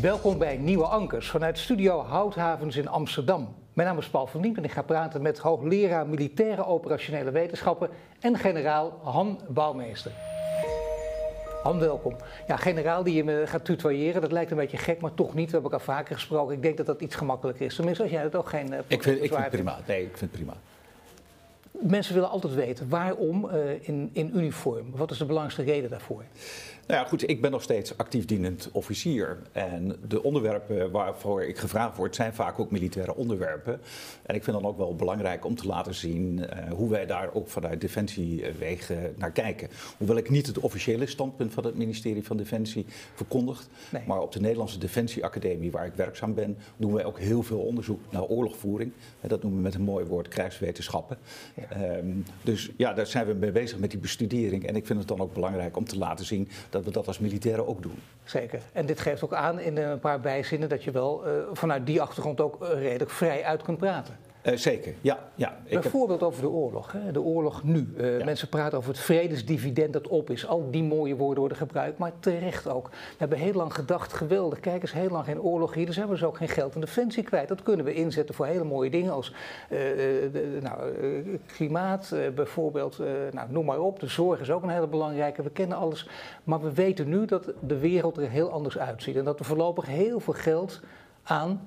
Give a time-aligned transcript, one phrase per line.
[0.00, 3.54] Welkom bij Nieuwe Ankers vanuit Studio Houthavens in Amsterdam.
[3.72, 7.88] Mijn naam is Paul van Diepen en ik ga praten met hoogleraar Militaire Operationele Wetenschappen
[8.20, 10.12] en generaal Han Bouwmeester.
[11.62, 12.16] Han, welkom.
[12.46, 15.46] Ja, generaal die je me gaat tutoyeren, dat lijkt een beetje gek, maar toch niet.
[15.46, 16.54] We hebben elkaar vaker gesproken.
[16.54, 17.74] Ik denk dat dat iets gemakkelijker is.
[17.74, 18.72] Tenminste, als jij het ook geen...
[18.72, 19.78] Uh, ik, vind, ik vind het prima.
[19.86, 20.54] Nee, ik vind het prima.
[21.70, 24.90] Mensen willen altijd weten waarom uh, in, in uniform.
[24.94, 26.22] Wat is de belangrijkste reden daarvoor?
[26.86, 29.38] Nou ja, goed, ik ben nog steeds actief dienend officier.
[29.52, 33.80] En de onderwerpen waarvoor ik gevraagd word, zijn vaak ook militaire onderwerpen.
[34.22, 37.34] En ik vind dan ook wel belangrijk om te laten zien uh, hoe wij daar
[37.34, 39.68] ook vanuit Defensiewegen naar kijken.
[39.96, 43.66] Hoewel ik niet het officiële standpunt van het ministerie van Defensie verkondig.
[43.90, 44.02] Nee.
[44.06, 48.00] Maar op de Nederlandse Defensieacademie, waar ik werkzaam ben, doen wij ook heel veel onderzoek
[48.10, 48.92] naar oorlogvoering.
[49.20, 51.18] En dat noemen we met een mooi woord krijgswetenschappen.
[51.54, 51.96] Ja.
[51.96, 54.66] Um, dus ja, daar zijn we mee bezig met die bestudering.
[54.66, 57.18] En ik vind het dan ook belangrijk om te laten zien dat we dat als
[57.18, 57.98] militairen ook doen.
[58.24, 58.60] Zeker.
[58.72, 62.00] En dit geeft ook aan in een paar bijzinnen dat je wel uh, vanuit die
[62.00, 64.16] achtergrond ook uh, redelijk vrij uit kunt praten.
[64.46, 65.18] Uh, zeker, ja.
[65.34, 65.56] ja.
[65.68, 66.28] Bijvoorbeeld heb...
[66.28, 66.92] over de oorlog.
[66.92, 67.12] Hè?
[67.12, 67.94] De oorlog nu.
[67.96, 68.24] Uh, ja.
[68.24, 70.46] Mensen praten over het vredesdividend dat op is.
[70.46, 72.88] Al die mooie woorden worden gebruikt, maar terecht ook.
[72.88, 75.86] We hebben heel lang gedacht, geweldig, kijk eens, heel lang geen oorlog hier.
[75.86, 77.48] Dus hebben we dus ook geen geld in defensie kwijt.
[77.48, 80.92] Dat kunnen we inzetten voor hele mooie dingen als uh, de, nou,
[81.46, 82.98] klimaat bijvoorbeeld.
[83.32, 84.00] nou, noem maar op.
[84.00, 85.42] De zorg is ook een hele belangrijke.
[85.42, 86.08] We kennen alles.
[86.44, 89.16] Maar we weten nu dat de wereld er heel anders uitziet.
[89.16, 90.80] En dat we voorlopig heel veel geld
[91.22, 91.60] aan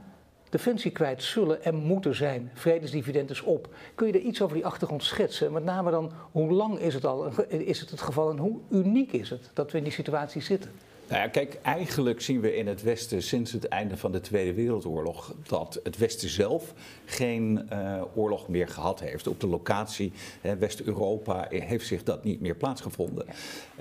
[0.50, 2.52] defensie kwijt zullen en moeten zijn.
[2.53, 3.75] Vredesdividend is op.
[3.95, 5.52] Kun je er iets over die achtergrond schetsen?
[5.52, 9.11] Met name dan, hoe lang is het al, is het het geval en hoe uniek
[9.11, 10.72] is het dat we in die situatie zitten?
[11.09, 14.53] Nou ja, kijk, eigenlijk zien we in het Westen sinds het einde van de Tweede
[14.53, 16.73] Wereldoorlog dat het Westen zelf
[17.05, 19.27] geen uh, oorlog meer gehad heeft.
[19.27, 20.11] Op de locatie
[20.59, 23.25] West-Europa heeft zich dat niet meer plaatsgevonden.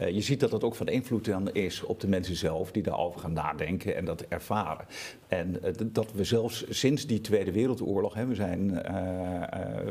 [0.01, 2.83] Uh, je ziet dat dat ook van invloed dan is op de mensen zelf die
[2.83, 4.87] daarover gaan nadenken en dat ervaren.
[5.29, 8.83] En dat we zelfs sinds die Tweede Wereldoorlog, hè, we zijn,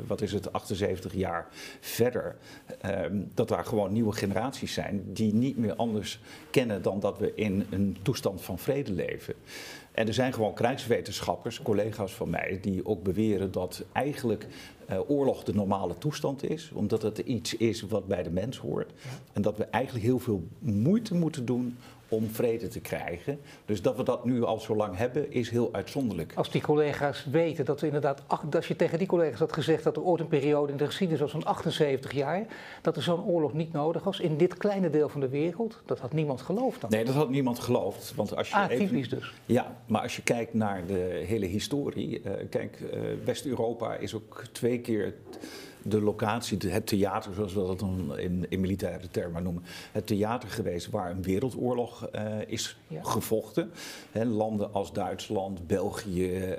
[0.08, 1.48] wat is het, 78 jaar
[1.80, 2.36] verder,
[2.82, 6.20] ehm, dat daar gewoon nieuwe generaties zijn die niet meer anders
[6.50, 9.34] kennen dan dat we in een toestand van vrede leven.
[9.92, 14.48] En er zijn gewoon krijgswetenschappers, collega's van mij, die ook beweren dat eigenlijk
[14.90, 18.94] uh, oorlog de normale toestand is, omdat het iets is wat bij de mens hoort.
[19.34, 21.78] En dat we eigenlijk heel veel moeite moeten doen
[22.10, 23.40] om vrede te krijgen.
[23.66, 26.34] Dus dat we dat nu al zo lang hebben, is heel uitzonderlijk.
[26.36, 29.96] Als die collega's weten dat we inderdaad, als je tegen die collega's had gezegd dat
[29.96, 32.46] er ooit een periode in de geschiedenis was van 78 jaar,
[32.82, 36.00] dat er zo'n oorlog niet nodig was in dit kleine deel van de wereld, dat
[36.00, 36.90] had niemand geloofd dan.
[36.90, 38.16] Nee, dat had niemand geloofd.
[38.16, 39.34] Want als je Atypisch even, dus.
[39.46, 44.44] Ja, maar als je kijkt naar de hele historie, uh, kijk, uh, West-Europa is ook
[44.52, 45.14] twee keer
[45.90, 50.50] de locatie, het theater, zoals we dat dan in, in militaire termen noemen, het theater
[50.50, 53.04] geweest waar een wereldoorlog uh, is ja.
[53.04, 53.72] gevochten.
[54.12, 56.56] He, landen als Duitsland, België, uh,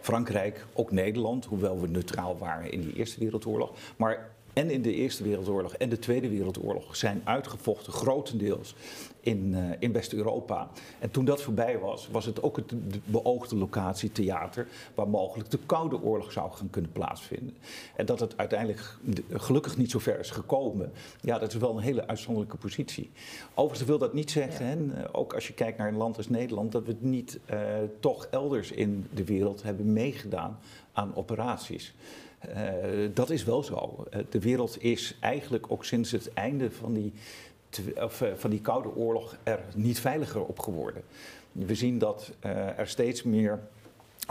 [0.00, 3.72] Frankrijk, ook Nederland, hoewel we neutraal waren in die Eerste Wereldoorlog.
[3.96, 8.74] Maar en in de Eerste Wereldoorlog en de Tweede Wereldoorlog zijn uitgevochten, grotendeels
[9.20, 10.68] in, uh, in West-Europa.
[10.98, 15.50] En toen dat voorbij was, was het ook het de beoogde locatie theater, waar mogelijk
[15.50, 17.56] de Koude Oorlog zou gaan kunnen plaatsvinden.
[17.96, 18.96] En dat het uiteindelijk
[19.30, 23.10] gelukkig niet zo ver is gekomen, ja, dat is wel een hele uitzonderlijke positie.
[23.54, 24.94] Overigens wil dat niet zeggen, ja.
[24.94, 27.58] hè, ook als je kijkt naar een land als Nederland, dat we het niet uh,
[28.00, 30.58] toch elders in de wereld hebben meegedaan
[30.92, 31.94] aan operaties.
[32.46, 34.06] Uh, dat is wel zo.
[34.10, 37.12] Uh, de wereld is eigenlijk ook sinds het einde van die,
[38.02, 41.02] of, uh, van die Koude Oorlog er niet veiliger op geworden.
[41.52, 42.32] We zien dat
[42.76, 43.60] er steeds meer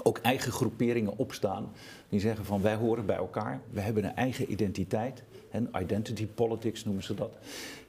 [0.03, 1.71] ook eigen groeperingen opstaan
[2.09, 5.23] die zeggen van wij horen bij elkaar, we hebben een eigen identiteit.
[5.51, 7.31] En identity politics noemen ze dat.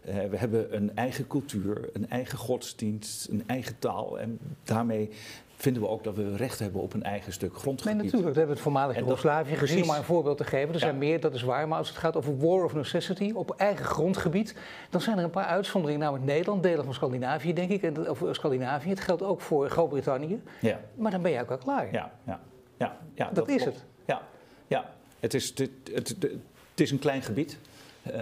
[0.02, 4.18] we hebben een eigen cultuur, een eigen godsdienst, een eigen taal.
[4.18, 5.10] En daarmee
[5.58, 7.94] vinden we ook dat we recht hebben op een eigen stuk grondgebied.
[7.94, 8.32] Nee, natuurlijk.
[8.32, 10.68] We hebben het voormalig Joegoslavië gezien, om maar een voorbeeld te geven.
[10.68, 10.78] Er ja.
[10.78, 11.68] zijn meer, dat is waar.
[11.68, 14.54] Maar als het gaat over war of necessity op eigen grondgebied,
[14.90, 16.02] dan zijn er een paar uitzonderingen.
[16.02, 17.82] Namelijk Nederland, delen van Scandinavië, denk ik.
[17.82, 18.88] En, of Scandinavië.
[18.88, 20.42] Het geldt ook voor Groot-Brittannië.
[20.60, 20.80] Ja.
[20.94, 21.92] Maar dan ben je ook wel klaar.
[21.92, 22.40] Ja, ja,
[22.76, 23.76] ja, ja dat, dat is klopt.
[23.76, 23.86] het.
[24.04, 24.22] Ja,
[24.66, 24.90] ja.
[25.20, 25.58] Het, is, het,
[25.92, 26.22] het, het,
[26.70, 27.58] het is een klein gebied.
[28.06, 28.14] Uh,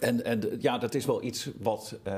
[0.00, 2.14] en, en ja, dat is wel iets wat, uh,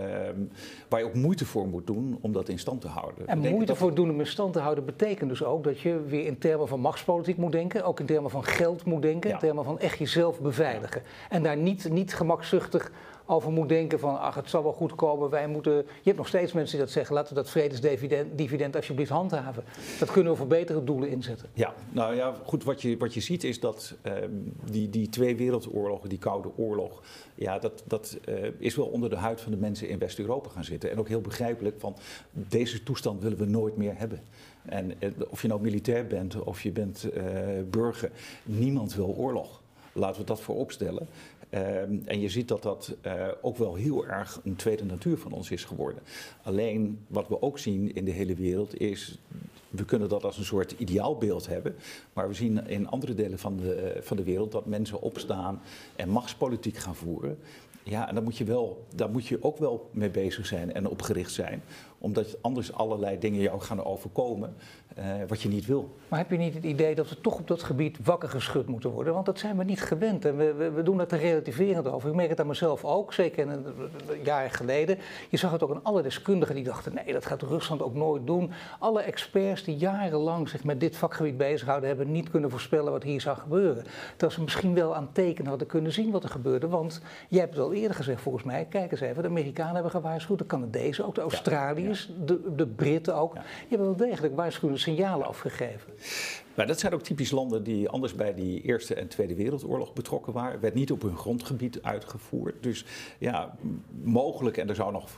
[0.89, 3.27] waar je ook moeite voor moet doen om dat in stand te houden.
[3.27, 3.77] En moeite dat...
[3.77, 6.69] voor doen om in stand te houden betekent dus ook dat je weer in termen
[6.69, 9.35] van machtspolitiek moet denken, ook in termen van geld moet denken, ja.
[9.35, 11.03] in termen van echt jezelf beveiligen.
[11.29, 12.91] En daar niet, niet gemakzuchtig
[13.31, 15.73] over moet denken van, ach, het zal wel goed komen, wij moeten...
[15.75, 19.65] Je hebt nog steeds mensen die dat zeggen, laten we dat vredesdividend dividend alsjeblieft handhaven.
[19.99, 21.49] Dat kunnen we voor betere doelen inzetten.
[21.55, 24.31] Ja, nou ja, goed, wat je, wat je ziet is dat ehm,
[24.71, 27.03] die, die twee wereldoorlogen, die Koude Oorlog,
[27.35, 30.65] ja, dat, dat uh, is wel onder de huid van de mensen in West-Europa gaan
[30.65, 30.91] zitten.
[30.91, 31.97] En ook heel begrijpelijk van,
[32.33, 34.21] deze toestand willen we nooit meer hebben.
[34.65, 37.23] En uh, of je nou militair bent of je bent uh,
[37.71, 38.11] burger,
[38.45, 39.63] niemand wil oorlog.
[39.93, 41.09] Laten we dat voorop stellen.
[41.55, 45.33] Um, en je ziet dat dat uh, ook wel heel erg een tweede natuur van
[45.33, 46.03] ons is geworden.
[46.43, 49.19] Alleen wat we ook zien in de hele wereld is.
[49.69, 51.75] We kunnen dat als een soort ideaalbeeld hebben.
[52.13, 55.61] Maar we zien in andere delen van de, van de wereld dat mensen opstaan
[55.97, 57.39] en machtspolitiek gaan voeren.
[57.83, 60.89] Ja, en daar moet, je wel, daar moet je ook wel mee bezig zijn en
[60.89, 61.63] op gericht zijn.
[61.99, 64.55] Omdat anders allerlei dingen jou gaan overkomen
[65.29, 65.97] wat je niet wil.
[66.09, 68.91] Maar heb je niet het idee dat we toch op dat gebied wakker geschud moeten
[68.91, 69.15] worden?
[69.15, 72.09] Want dat zijn we niet gewend en we, we, we doen dat er relativerend over.
[72.09, 73.67] Ik merk het aan mezelf ook, zeker een,
[74.09, 74.99] een jaar geleden.
[75.29, 78.27] Je zag het ook aan alle deskundigen die dachten, nee, dat gaat Rusland ook nooit
[78.27, 78.51] doen.
[78.79, 83.21] Alle experts die jarenlang zich met dit vakgebied bezighouden, hebben niet kunnen voorspellen wat hier
[83.21, 83.85] zou gebeuren.
[84.17, 86.69] Dat ze misschien wel aan tekenen hadden kunnen zien wat er gebeurde.
[86.69, 89.91] Want jij hebt het al eerder gezegd volgens mij, kijk eens even, de Amerikanen hebben
[89.91, 92.25] gewaarschuwd, de Canadezen ook, de Australiërs, ja, ja.
[92.25, 93.35] De, de Britten ook.
[93.35, 93.41] Ja.
[93.41, 95.93] Die hebben wel degelijk waarschuwende signalen afgegeven.
[96.55, 100.33] Maar dat zijn ook typisch landen die anders bij die Eerste en Tweede Wereldoorlog betrokken
[100.33, 100.61] waren.
[100.61, 102.63] werd niet op hun grondgebied uitgevoerd.
[102.63, 102.85] Dus
[103.19, 103.57] ja,
[104.03, 105.09] mogelijk, en er zou nog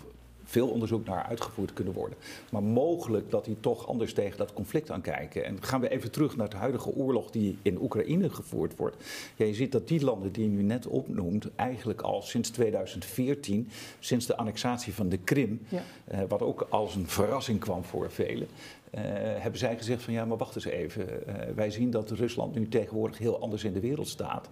[0.51, 2.19] veel onderzoek naar uitgevoerd kunnen worden.
[2.51, 5.45] Maar mogelijk dat die toch anders tegen dat conflict aankijken.
[5.45, 8.97] En gaan we even terug naar de huidige oorlog die in Oekraïne gevoerd wordt.
[9.37, 13.69] Ja, je ziet dat die landen die je nu net opnoemt, eigenlijk al sinds 2014,
[13.99, 15.83] sinds de annexatie van de Krim, ja.
[16.13, 18.49] uh, wat ook als een verrassing kwam voor velen.
[18.95, 19.01] Uh,
[19.39, 21.09] hebben zij gezegd van ja, maar wacht eens even.
[21.09, 24.49] Uh, wij zien dat Rusland nu tegenwoordig heel anders in de wereld staat.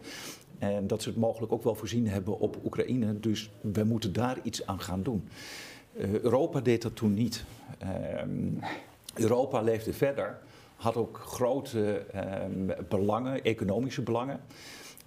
[0.59, 3.21] En dat ze het mogelijk ook wel voorzien hebben op Oekraïne.
[3.21, 5.29] Dus we moeten daar iets aan gaan doen.
[5.97, 7.45] Uh, Europa deed dat toen niet.
[9.15, 10.39] Europa leefde verder,
[10.77, 12.07] had ook grote
[12.89, 14.41] belangen, economische belangen.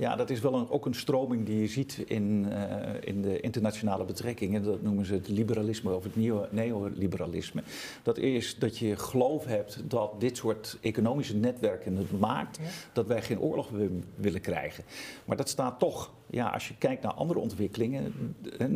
[0.01, 2.57] Ja, dat is wel een, ook een stroming die je ziet in, uh,
[2.99, 4.63] in de internationale betrekkingen.
[4.63, 6.15] Dat noemen ze het liberalisme of het
[6.51, 7.63] neoliberalisme.
[8.03, 12.63] Dat is dat je geloof hebt dat dit soort economische netwerken het maakt ja.
[12.93, 13.69] dat wij geen oorlog
[14.15, 14.83] willen krijgen.
[15.25, 18.13] Maar dat staat toch, ja, als je kijkt naar andere ontwikkelingen,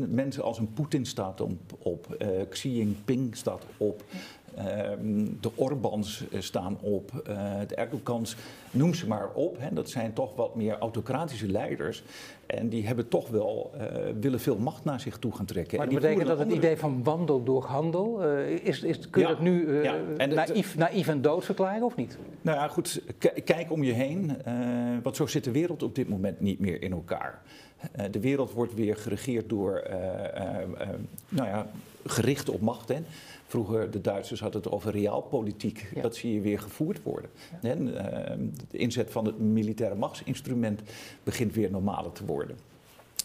[0.09, 4.03] mensen als een Poetin staat op, op uh, Xi Jinping staat op.
[4.57, 4.63] Uh,
[5.41, 7.11] de Orbans staan op,
[7.67, 8.35] de Erdogans,
[8.71, 9.57] noem ze maar op.
[9.59, 9.73] Hè.
[9.73, 12.03] Dat zijn toch wat meer autocratische leiders.
[12.45, 13.81] En die hebben toch wel, uh,
[14.19, 15.77] willen veel macht naar zich toe gaan trekken.
[15.77, 19.33] Maar dat betekent dat het idee van wandel door handel, is, is, kun je ja,
[19.33, 19.95] dat nu ja.
[20.17, 22.17] en naïef, het, naïef en dood verklaren of niet?
[22.41, 23.01] Nou ja, goed,
[23.43, 24.37] kijk om je heen.
[25.03, 27.41] want zo zit de wereld op dit moment niet meer in elkaar.
[28.11, 29.83] de wereld wordt weer geregeerd door,
[31.29, 31.67] nou ja,
[32.05, 32.89] gericht op macht.
[32.89, 32.97] Hè.
[33.55, 35.87] Vroeger, de Duitsers hadden het over realpolitiek.
[35.95, 36.01] Ja.
[36.01, 37.29] Dat zie je weer gevoerd worden.
[37.61, 37.69] Ja.
[37.69, 37.97] En, uh,
[38.69, 40.81] de inzet van het militaire machtsinstrument
[41.23, 42.57] begint weer normaler te worden.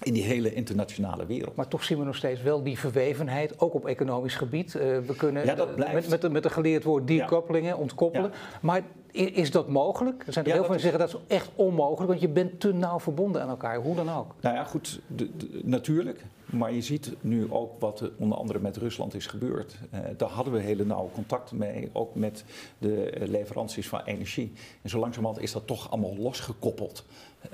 [0.02, 1.56] In die hele internationale wereld.
[1.56, 4.74] Maar toch zien we nog steeds wel die verwevenheid, ook op economisch gebied.
[4.74, 6.08] Uh, we kunnen ja, dat blijft.
[6.08, 8.32] met, met, de geleerd woord decoupling, ontkoppelen.
[8.60, 10.26] Maar is dat mogelijk?
[10.26, 12.60] Er zijn er ja, heel veel die zeggen dat is echt onmogelijk, want je bent
[12.60, 14.34] te nauw verbonden aan elkaar, hoe dan ook.
[14.40, 16.24] Nou ja, goed, de, de, natuurlijk.
[16.50, 19.78] Maar je ziet nu ook wat er onder andere met Rusland is gebeurd.
[19.94, 22.44] Uh, daar hadden we hele nauwe contacten mee, ook met
[22.78, 24.52] de leveranties van energie.
[24.82, 27.04] En zo langzamerhand is dat toch allemaal losgekoppeld.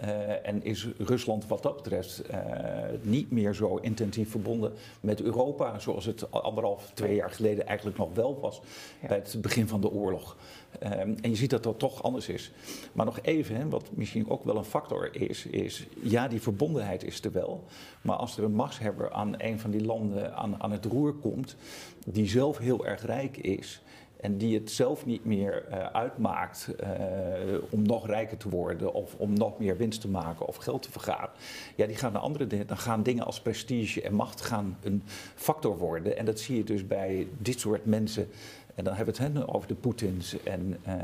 [0.01, 2.37] Uh, en is Rusland wat dat betreft uh,
[3.03, 8.15] niet meer zo intensief verbonden met Europa, zoals het anderhalf, twee jaar geleden eigenlijk nog
[8.15, 8.61] wel was
[9.01, 9.09] ja.
[9.09, 10.37] bij het begin van de oorlog.
[10.83, 12.53] Um, en je ziet dat dat toch anders is.
[12.93, 17.05] Maar nog even, hè, wat misschien ook wel een factor is, is ja, die verbondenheid
[17.05, 17.65] is er wel.
[18.01, 21.57] Maar als er een machtshebber aan een van die landen aan, aan het roer komt,
[22.07, 23.81] die zelf heel erg rijk is,
[24.17, 26.89] en die het zelf niet meer uh, uitmaakt uh,
[27.71, 30.91] om nog rijker te worden of om nog meer winst te maken of geld te
[30.91, 31.31] vergaren.
[31.75, 32.67] Ja, die gaan naar andere dingen.
[32.67, 35.03] Dan gaan dingen als prestige en macht gaan een
[35.35, 36.17] factor worden.
[36.17, 38.29] En dat zie je dus bij dit soort mensen.
[38.77, 40.95] En dan hebben we het over de Poetins en uh,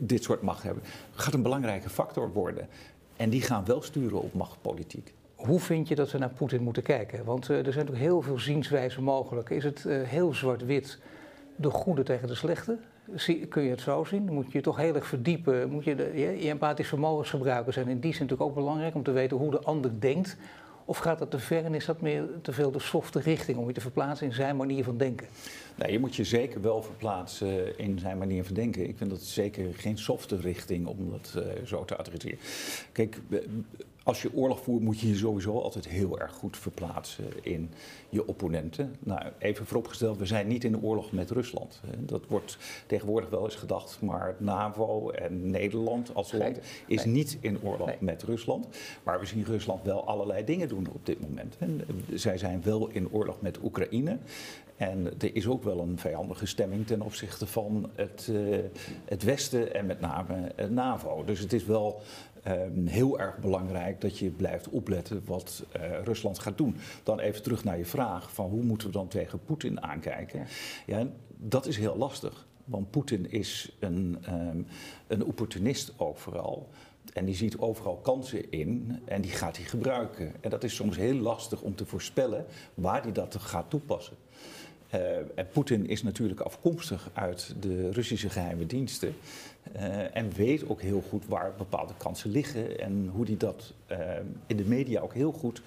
[0.00, 0.82] dit soort macht hebben.
[1.14, 2.68] Gaat een belangrijke factor worden.
[3.16, 5.12] En die gaan wel sturen op machtpolitiek.
[5.34, 7.24] Hoe vind je dat we naar Poetin moeten kijken?
[7.24, 9.50] Want er zijn natuurlijk heel veel zienswijzen mogelijk.
[9.50, 10.98] Is het heel zwart-wit?
[11.56, 12.78] de goede tegen de slechte.
[13.48, 14.32] Kun je het zo zien?
[14.32, 15.70] Moet je toch heel erg verdiepen.
[15.70, 19.10] Moet je je empathisch vermogens gebruiken zijn in die zin natuurlijk ook belangrijk om te
[19.10, 20.36] weten hoe de ander denkt.
[20.84, 23.66] Of gaat dat te ver en is dat meer te veel de softe richting om
[23.66, 25.26] je te verplaatsen in zijn manier van denken?
[25.74, 28.88] Nee, je moet je zeker wel verplaatsen in zijn manier van denken.
[28.88, 32.38] Ik vind dat zeker geen softe richting om dat uh, zo te adresseren.
[32.92, 33.20] Kijk,
[34.04, 37.70] als je oorlog voert, moet je je sowieso altijd heel erg goed verplaatsen in
[38.08, 38.96] je opponenten.
[39.00, 41.80] Nou, even vooropgesteld, we zijn niet in oorlog met Rusland.
[41.98, 47.58] Dat wordt tegenwoordig wel eens gedacht, maar NAVO en Nederland als land is niet in
[47.62, 48.66] oorlog met Rusland.
[49.02, 51.56] Maar we zien Rusland wel allerlei dingen doen op dit moment.
[52.12, 54.18] zij zijn wel in oorlog met Oekraïne.
[54.76, 58.58] En er is ook wel een vijandige stemming ten opzichte van het, uh,
[59.04, 61.24] het Westen en met name het NAVO.
[61.24, 62.02] Dus het is wel
[62.48, 66.76] um, heel erg belangrijk dat je blijft opletten wat uh, Rusland gaat doen.
[67.02, 70.46] Dan even terug naar je vraag van hoe moeten we dan tegen Poetin aankijken.
[70.86, 70.98] Ja.
[70.98, 72.46] ja dat is heel lastig.
[72.64, 74.66] Want Poetin is een, um,
[75.06, 76.68] een opportunist overal.
[77.12, 80.32] En die ziet overal kansen in en die gaat hij gebruiken.
[80.40, 84.16] En dat is soms heel lastig om te voorspellen waar hij dat gaat toepassen.
[84.94, 89.14] Uh, en Poetin is natuurlijk afkomstig uit de Russische geheime diensten.
[89.76, 92.80] Uh, en weet ook heel goed waar bepaalde kansen liggen.
[92.80, 93.98] En hoe hij dat uh,
[94.46, 95.62] in de media ook heel goed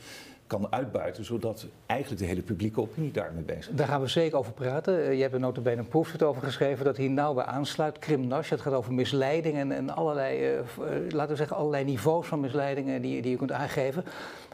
[0.47, 3.75] kan uitbuiten, zodat eigenlijk de hele publieke opinie daarmee bezig is.
[3.75, 5.15] Daar gaan we zeker over praten.
[5.15, 7.99] je hebt er notabene een proefschrift over geschreven dat hier nauw bij aansluit.
[7.99, 10.61] Krimnash, het gaat over misleiding en, en allerlei,
[11.09, 14.03] laten we zeggen, allerlei niveaus van misleidingen die, die je kunt aangeven.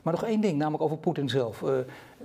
[0.03, 1.63] Maar nog één ding, namelijk over Poetin zelf.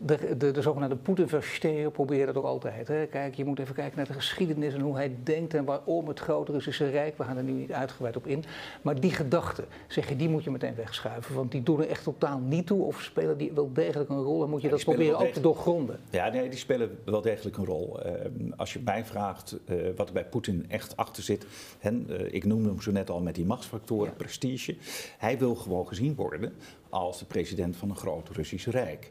[0.02, 2.88] De, de, de zogenaamde Poetin-versteren proberen dat ook altijd.
[2.88, 3.06] Hè.
[3.06, 6.20] Kijk, je moet even kijken naar de geschiedenis en hoe hij denkt en waarom het
[6.20, 7.18] grote Russische Rijk.
[7.18, 8.44] We gaan er nu niet uitgebreid op in.
[8.82, 11.34] Maar die gedachten, zeg je, die moet je meteen wegschuiven.
[11.34, 14.42] Want die doen er echt totaal niet toe of spelen die wel degelijk een rol.
[14.42, 15.98] En moet je dat proberen ook te doorgronden.
[16.10, 18.00] Ja, nee, die spelen wel degelijk een rol.
[18.06, 18.12] Uh,
[18.56, 21.46] als je mij vraagt uh, wat er bij Poetin echt achter zit.
[21.78, 21.90] Hè,
[22.32, 24.16] ik noemde hem zo net al met die machtsfactoren, ja.
[24.16, 24.76] prestige.
[25.18, 26.52] Hij wil gewoon gezien worden
[26.88, 29.10] als de president van een groot Russisch Rijk.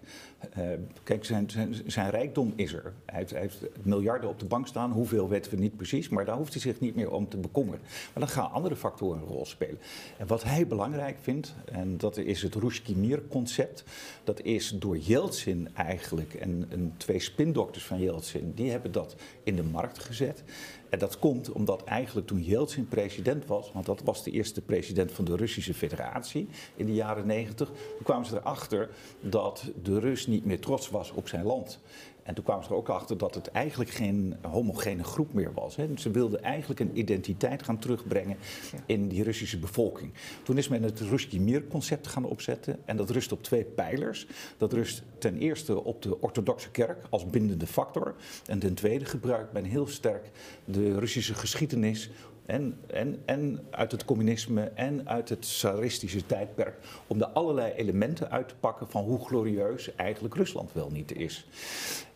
[0.58, 0.68] Uh,
[1.04, 1.50] kijk, zijn,
[1.86, 2.94] zijn, rijkdom is er.
[3.06, 4.92] Hij heeft, miljarden op de bank staan.
[4.92, 7.82] Hoeveel weten we niet precies, maar daar hoeft hij zich niet meer om te bekommeren.
[7.82, 9.80] Maar dan gaan andere factoren een rol spelen.
[10.18, 13.84] En wat hij belangrijk vindt, en dat is het Rushki-Mir-concept.
[14.24, 19.56] Dat is door Yeltsin eigenlijk, en, en twee spindokters van Yeltsin, die hebben dat in
[19.56, 20.44] de markt gezet.
[20.90, 25.12] En dat komt omdat eigenlijk toen Yeltsin president was, want dat was de eerste president
[25.12, 30.28] van de Russische Federatie in de jaren negentig, toen kwamen ze erachter dat de Rus
[30.28, 31.80] niet meer trots was op zijn land.
[32.28, 35.76] En toen kwamen ze er ook achter dat het eigenlijk geen homogene groep meer was.
[35.76, 35.88] Hè.
[35.96, 38.38] Ze wilden eigenlijk een identiteit gaan terugbrengen
[38.86, 40.14] in die Russische bevolking.
[40.44, 42.80] Toen is men het Ruski Mir-concept gaan opzetten.
[42.86, 44.28] En dat rust op twee pijlers.
[44.58, 48.16] Dat rust ten eerste op de orthodoxe kerk als bindende factor.
[48.46, 50.30] En ten tweede gebruikt men heel sterk
[50.66, 52.10] de Russische geschiedenis
[52.48, 56.76] en, en, en uit het communisme en uit het tsaristische tijdperk.
[57.08, 61.48] Om de allerlei elementen uit te pakken van hoe glorieus eigenlijk Rusland wel niet is.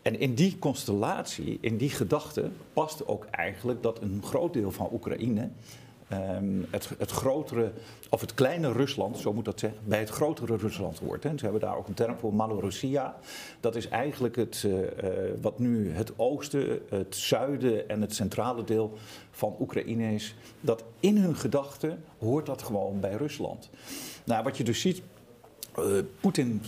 [0.02, 4.88] En in die constellatie, in die gedachte, past ook eigenlijk dat een groot deel van
[4.92, 5.50] Oekraïne
[6.12, 7.72] Um, het, het, grotere,
[8.10, 11.22] of het kleine Rusland, zo moet dat zeggen, bij het grotere Rusland hoort.
[11.22, 11.30] Hè.
[11.30, 13.16] Ze hebben daar ook een term voor, Malorussia.
[13.60, 14.86] Dat is eigenlijk het, uh, uh,
[15.40, 18.98] wat nu het oosten, het zuiden en het centrale deel
[19.30, 20.34] van Oekraïne is.
[20.60, 23.70] Dat in hun gedachten hoort dat gewoon bij Rusland.
[24.24, 25.02] Nou, wat je dus ziet,
[25.78, 26.62] uh, Poetin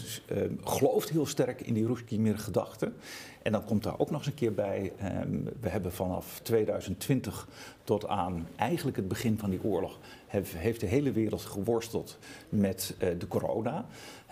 [0.64, 2.94] gelooft heel sterk in die Ruski gedachten.
[3.42, 7.48] En dan komt daar ook nog eens een keer bij, um, we hebben vanaf 2020
[7.84, 13.08] tot aan eigenlijk het begin van die oorlog, heeft, de hele wereld geworsteld met uh,
[13.18, 13.86] de corona.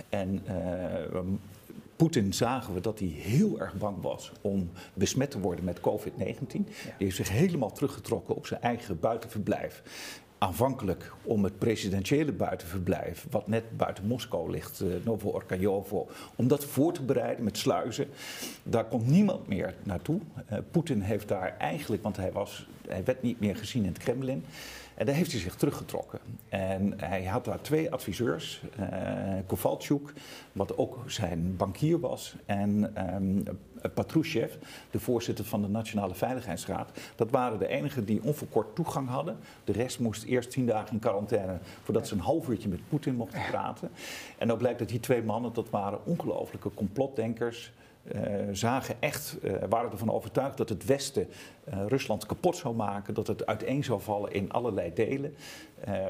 [0.09, 0.43] En
[1.97, 6.15] Poetin zagen we dat hij heel erg bang was om besmet te worden met COVID-19.
[6.17, 6.33] Ja.
[6.55, 6.65] Die
[6.97, 9.83] heeft zich helemaal teruggetrokken op zijn eigen buitenverblijf
[10.43, 16.65] aanvankelijk om het presidentiële buitenverblijf, wat net buiten Moskou ligt, uh, Novo Orkajovo, om dat
[16.65, 18.09] voor te bereiden met sluizen.
[18.63, 20.21] Daar komt niemand meer naartoe.
[20.53, 23.99] Uh, Poetin heeft daar eigenlijk, want hij, was, hij werd niet meer gezien in het
[23.99, 24.45] Kremlin.
[24.95, 26.19] En daar heeft hij zich teruggetrokken.
[26.49, 28.87] En hij had daar twee adviseurs, uh,
[29.47, 30.13] Kovalchuk,
[30.53, 33.45] wat ook zijn bankier was, en um,
[33.89, 34.55] Patrushev,
[34.91, 36.91] de voorzitter van de Nationale Veiligheidsraad.
[37.17, 39.37] Dat waren de enigen die onverkort toegang hadden.
[39.65, 43.15] De rest moest eerst tien dagen in quarantaine voordat ze een half uurtje met Poetin
[43.15, 43.91] mochten praten.
[44.39, 47.73] En dan blijkt dat die twee mannen, dat waren ongelofelijke complotdenkers.
[48.15, 48.21] Uh,
[48.53, 51.29] zagen echt, uh, waren ervan overtuigd dat het Westen
[51.69, 55.35] uh, Rusland kapot zou maken, dat het uiteen zou vallen in allerlei delen.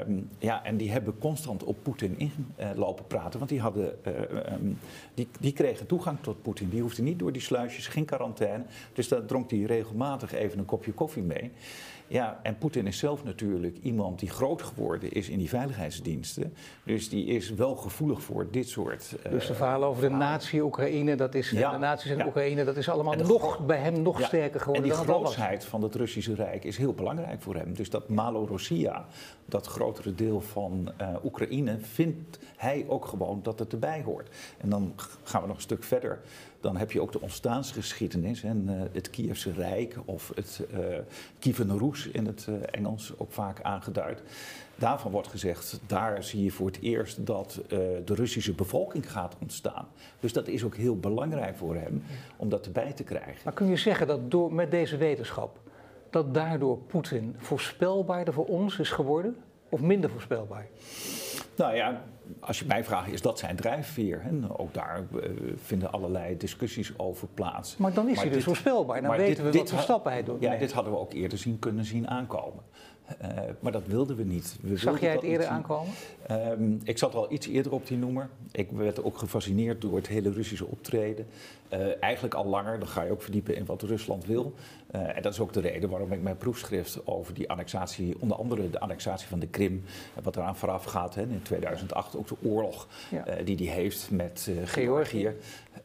[0.07, 3.93] Um, ja, en die hebben constant op Poetin inlopen praten, want die, hadden,
[4.53, 4.79] um,
[5.13, 6.69] die, die kregen toegang tot Poetin.
[6.69, 8.63] Die hoefden niet door die sluisjes, geen quarantaine.
[8.93, 11.51] Dus daar dronk hij regelmatig even een kopje koffie mee.
[12.13, 16.53] Ja, en Poetin is zelf natuurlijk iemand die groot geworden is in die veiligheidsdiensten.
[16.83, 19.15] Dus die is wel gevoelig voor dit soort.
[19.25, 22.77] Uh, dus de verhalen over de natie Oekraïne, dat is ja, naties in Oekraïne, dat
[22.77, 24.91] is allemaal nog, bij hem nog sterker geworden.
[24.91, 27.73] En die grootheid van het Russische Rijk is heel belangrijk voor hem.
[27.73, 29.05] Dus dat Malorussia,
[29.45, 34.29] dat grotere deel van uh, Oekraïne, vindt hij ook gewoon dat het erbij hoort.
[34.57, 34.93] En dan
[35.23, 36.19] gaan we nog een stuk verder.
[36.59, 38.43] Dan heb je ook de ontstaansgeschiedenis.
[38.43, 40.79] En, uh, het Kievse Rijk of het uh,
[41.39, 44.23] Kievan Rus in het Engels ook vaak aangeduid.
[44.75, 47.69] Daarvan wordt gezegd, daar zie je voor het eerst dat uh,
[48.05, 49.87] de Russische bevolking gaat ontstaan.
[50.19, 52.03] Dus dat is ook heel belangrijk voor hem
[52.37, 53.41] om dat erbij te krijgen.
[53.43, 55.59] Maar kun je zeggen dat door, met deze wetenschap,
[56.09, 59.35] dat daardoor Poetin voorspelbaarder voor ons is geworden?
[59.69, 60.67] Of minder voorspelbaar?
[61.55, 62.03] Nou ja,
[62.39, 64.21] als je mij vraagt, is dat zijn drijfveer?
[64.21, 67.77] En ook daar uh, vinden allerlei discussies over plaats.
[67.77, 69.01] Maar dan is hij dus voorspelbaar.
[69.01, 70.41] Dan weten dit, we wat voor stappen hij doet.
[70.41, 72.63] Ja, dit hadden we ook eerder zien kunnen zien aankomen.
[73.21, 73.27] Uh,
[73.59, 74.57] maar dat wilden we niet.
[74.61, 75.93] We Zag jij het eerder aankomen?
[76.31, 78.29] Um, ik zat al iets eerder op die noemer.
[78.51, 81.27] Ik werd ook gefascineerd door het hele Russische optreden.
[81.73, 84.53] Uh, eigenlijk al langer, dan ga je ook verdiepen in wat Rusland wil.
[84.95, 88.37] Uh, en dat is ook de reden waarom ik mijn proefschrift over die annexatie, onder
[88.37, 89.83] andere de annexatie van de Krim,
[90.23, 93.43] wat eraan vooraf gaat, hè, in 2008 ook de oorlog ja.
[93.43, 95.31] die die heeft met Georgië.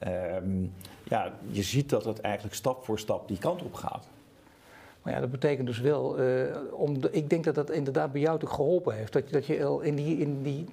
[0.07, 0.73] Um,
[1.05, 4.09] ja, je ziet dat het eigenlijk stap voor stap die kant op gaat.
[5.09, 8.21] Maar ja, dat betekent dus wel, uh, om de, ik denk dat dat inderdaad bij
[8.21, 9.13] jou ook geholpen heeft.
[9.13, 10.65] Dat, dat je al in die, in, die,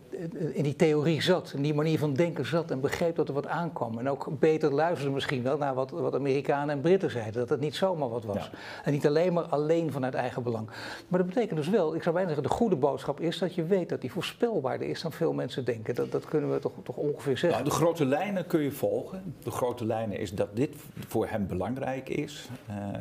[0.53, 3.47] in die theorie zat, in die manier van denken zat en begreep dat er wat
[3.47, 3.99] aankwam.
[3.99, 7.33] En ook beter luisterde misschien wel naar wat, wat Amerikanen en Britten zeiden.
[7.33, 8.35] Dat het niet zomaar wat was.
[8.35, 8.49] Ja.
[8.83, 10.67] En niet alleen maar alleen vanuit eigen belang.
[11.07, 13.63] Maar dat betekent dus wel, ik zou bijna zeggen, de goede boodschap is dat je
[13.63, 15.95] weet dat die voorspelbaarder is dan veel mensen denken.
[15.95, 17.63] Dat, dat kunnen we toch, toch ongeveer zeggen.
[17.63, 19.35] Nou, de grote lijnen kun je volgen.
[19.43, 20.75] De grote lijnen is dat dit
[21.07, 22.49] voor hem belangrijk is.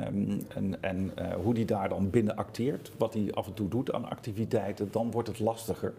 [0.08, 3.92] Um, en, en hoe die daar dan binnen acteert, wat hij af en toe doet
[3.92, 5.92] aan activiteiten, dan wordt het lastiger.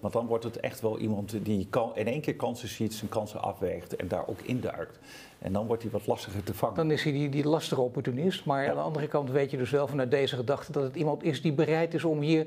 [0.00, 3.10] Want dan wordt het echt wel iemand die kan, in één keer kansen ziet, zijn
[3.10, 4.98] kansen afweegt en daar ook induikt.
[5.38, 6.76] En dan wordt hij wat lastiger te vangen.
[6.76, 8.44] Dan is hij die, die lastige opportunist.
[8.44, 8.70] Maar ja.
[8.70, 11.42] aan de andere kant weet je dus wel vanuit deze gedachte dat het iemand is
[11.42, 12.46] die bereid is om hier.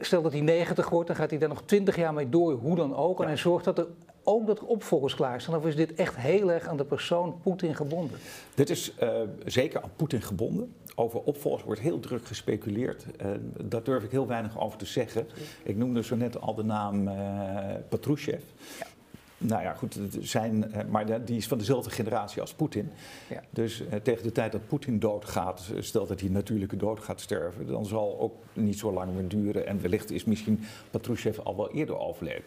[0.00, 2.76] Stel dat hij 90 wordt, dan gaat hij daar nog 20 jaar mee door, hoe
[2.76, 3.16] dan ook.
[3.16, 3.22] Ja.
[3.22, 3.86] En hij zorgt dat er
[4.22, 5.56] ook dat er opvolgers klaar staan?
[5.56, 8.18] Of is dit echt heel erg aan de persoon Poetin gebonden?
[8.54, 9.08] Dit is uh,
[9.44, 10.74] zeker aan Poetin gebonden.
[10.94, 13.04] Over opvolgers wordt heel druk gespeculeerd.
[13.22, 13.30] Uh,
[13.64, 15.26] daar durf ik heel weinig over te zeggen.
[15.62, 17.14] Ik noemde zo net al de naam uh,
[17.88, 18.42] Patrushev.
[18.78, 18.86] Ja.
[19.42, 22.90] Nou ja, goed, zijn, maar die is van dezelfde generatie als Poetin.
[23.28, 23.42] Ja.
[23.50, 27.66] Dus uh, tegen de tijd dat Poetin doodgaat, stelt dat hij natuurlijke dood gaat sterven,
[27.66, 29.66] dan zal ook niet zo lang meer duren.
[29.66, 30.60] En wellicht is misschien
[30.90, 32.42] Patrushev al wel eerder overleden.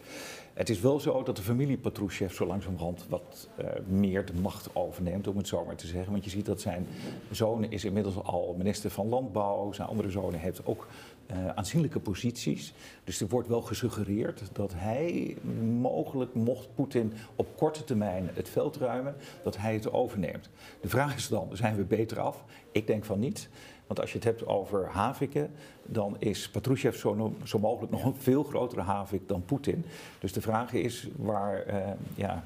[0.54, 4.68] Het is wel zo dat de familie Patrushev zo langzamerhand wat uh, meer de macht
[4.72, 6.12] overneemt, om het zo maar te zeggen.
[6.12, 6.86] Want je ziet dat zijn
[7.30, 10.86] zoon is inmiddels al minister van Landbouw, zijn andere zoon heeft ook
[11.34, 12.74] uh, aanzienlijke posities.
[13.04, 15.36] Dus er wordt wel gesuggereerd dat hij
[15.80, 20.50] mogelijk, mocht Poetin op korte termijn het veld ruimen, dat hij het overneemt.
[20.80, 22.44] De vraag is dan, zijn we beter af?
[22.72, 23.48] Ik denk van niet.
[23.86, 25.50] Want als je het hebt over haviken,
[25.82, 29.84] dan is Patrushev zo, zo mogelijk nog een veel grotere havik dan Poetin.
[30.18, 32.44] Dus de vraag is waar, uh, ja,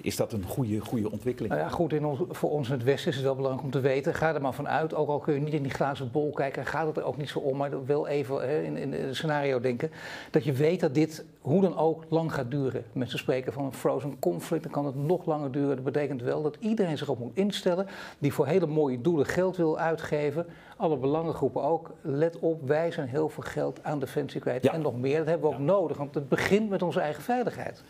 [0.00, 1.54] is dat een goede, goede ontwikkeling?
[1.54, 3.70] Nou ja, goed, in ons, voor ons in het Westen is het wel belangrijk om
[3.70, 4.14] te weten.
[4.14, 6.86] Ga er maar vanuit, ook al kun je niet in die glazen bol kijken, gaat
[6.86, 9.90] het er ook niet zo om, maar wil even hè, in, in het scenario denken.
[10.30, 12.84] Dat je weet dat dit hoe dan ook lang gaat duren.
[12.92, 15.74] Mensen spreken van een frozen conflict, dan kan het nog langer duren.
[15.74, 17.86] Dat betekent wel dat iedereen zich op moet instellen
[18.18, 20.46] die voor hele mooie doelen geld wil uitgeven.
[20.76, 21.90] Alle belangengroepen ook.
[22.00, 24.72] Let op, wij zijn heel veel geld aan defensie kwijt ja.
[24.72, 25.18] en nog meer.
[25.18, 25.66] Dat hebben we ook ja.
[25.66, 27.82] nodig, want het begint met onze eigen veiligheid.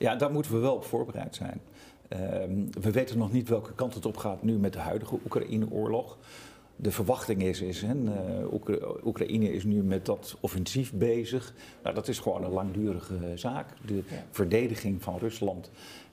[0.00, 1.60] Ja, daar moeten we wel op voorbereid zijn.
[2.12, 2.18] Uh,
[2.80, 6.18] we weten nog niet welke kant het op gaat nu met de huidige Oekraïne-oorlog.
[6.76, 7.94] De verwachting is, is hè,
[8.52, 11.54] Oekra Oekraïne is nu met dat offensief bezig.
[11.82, 13.66] Nou, dat is gewoon een langdurige zaak.
[13.86, 14.02] De ja.
[14.30, 15.70] verdediging van Rusland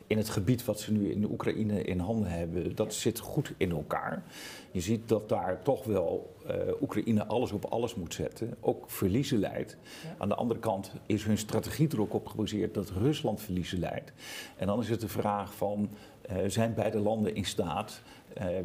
[0.08, 3.54] in het gebied wat ze nu in de Oekraïne in handen hebben, dat zit goed
[3.58, 4.24] in elkaar.
[4.72, 9.40] Je ziet dat daar toch wel uh, Oekraïne alles op alles moet zetten, ook verliezen
[9.40, 9.78] leidt.
[10.04, 10.16] Ja.
[10.18, 14.12] Aan de andere kant is hun strategie er ook op gebaseerd dat Rusland verliezen leidt.
[14.56, 15.90] En dan is het de vraag van,
[16.32, 18.02] uh, zijn beide landen in staat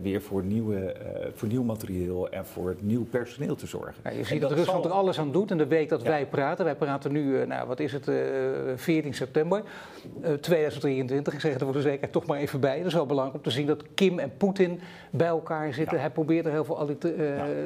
[0.02, 3.94] weer voor, nieuwe, uh, voor nieuw materieel en voor nieuw personeel te zorgen.
[4.04, 4.92] Ja, je ziet dat, dat, Rusland zal...
[4.92, 6.08] er alles aan doet in de week dat ja.
[6.08, 6.64] wij praten.
[6.64, 8.10] Wij praten nu, uh, nou, wat is het,
[8.76, 9.62] 14 september
[10.40, 11.34] 2023.
[11.34, 12.76] Ik zeg het er voor de zekerheid toch maar even bij.
[12.76, 14.80] Dat is wel belangrijk om te zien dat Kim en Poetin
[15.10, 16.00] bij elkaar zitten.
[16.00, 16.96] Hij probeert er heel veel,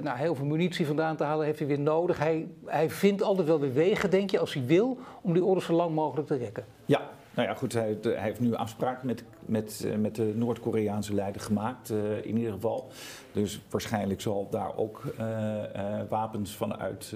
[0.03, 2.19] nou, heel veel munitie vandaan te halen, heeft hij weer nodig.
[2.19, 5.63] Hij, hij vindt altijd wel weer wegen, denk je, als hij wil, om die oorlog
[5.63, 6.65] zo lang mogelijk te rekken.
[6.87, 7.01] Ja,
[7.37, 11.91] nou ja, goed, hij, hij heeft nu afspraken met, met, met de Noord-Koreaanse leider gemaakt,
[11.91, 12.89] uh, in ieder geval.
[13.33, 15.63] Dus waarschijnlijk zal daar ook uh,
[16.09, 17.15] wapens vanuit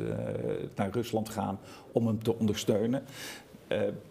[0.74, 1.58] naar Rusland gaan
[1.92, 3.02] om hem te ondersteunen.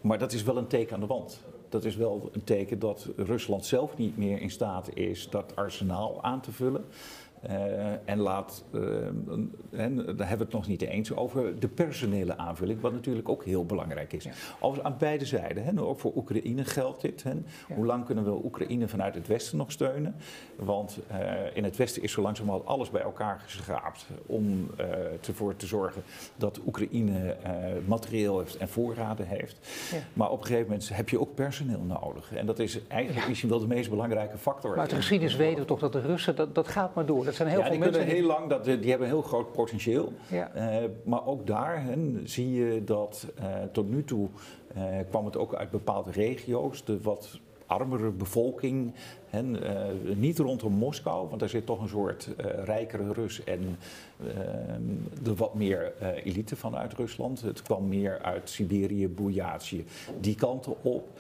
[0.02, 1.40] maar dat is wel een teken aan de wand.
[1.70, 6.24] Dat is wel een teken dat Rusland zelf niet meer in staat is dat arsenaal
[6.24, 6.86] aan te vullen.
[7.50, 8.82] Uh, en laat, uh,
[9.72, 13.46] en daar hebben we het nog niet eens over, de personele aanvulling, wat natuurlijk ook
[13.46, 14.24] heel belangrijk is.
[14.24, 14.32] Ja.
[14.60, 17.24] Als aan beide zijden, hè, ook voor Oekraïne geldt dit.
[17.24, 17.30] Hè.
[17.30, 17.76] Ja.
[17.76, 20.16] Hoe lang kunnen we Oekraïne vanuit het Westen nog steunen?
[20.56, 21.18] Want uh,
[21.54, 24.70] in het Westen is zo langzamerhand alles bij elkaar geschraapt om
[25.28, 26.02] ervoor te zorgen
[26.36, 27.36] dat Oekraïne
[27.86, 29.68] materieel heeft en voorraden heeft.
[29.92, 29.98] Ja.
[30.14, 32.34] Maar op een gegeven moment heb je ook personeel nodig.
[32.34, 34.70] En dat is eigenlijk misschien wel de meest belangrijke factor.
[34.70, 37.28] Maar uit de geschiedenis weten we toch dat de Russen, dat, dat gaat maar door.
[37.30, 38.00] Dat zijn heel ja, veel die mensen.
[38.00, 40.14] kunnen heel lang, dat, die hebben een heel groot potentieel.
[40.28, 40.52] Ja.
[40.56, 41.84] Uh, maar ook daar
[42.24, 44.28] zie je dat uh, tot nu toe
[44.78, 48.94] uh, kwam het ook uit bepaalde regio's, de wat armere bevolking.
[49.30, 49.42] Hè,
[50.16, 52.30] niet rondom Moskou, want daar zit toch een soort
[52.64, 53.78] rijkere Rus en
[55.24, 57.42] de wat meer elite vanuit Rusland.
[57.42, 59.86] Het kwam meer uit Siberië, Boejatie,
[60.20, 61.20] die kanten op.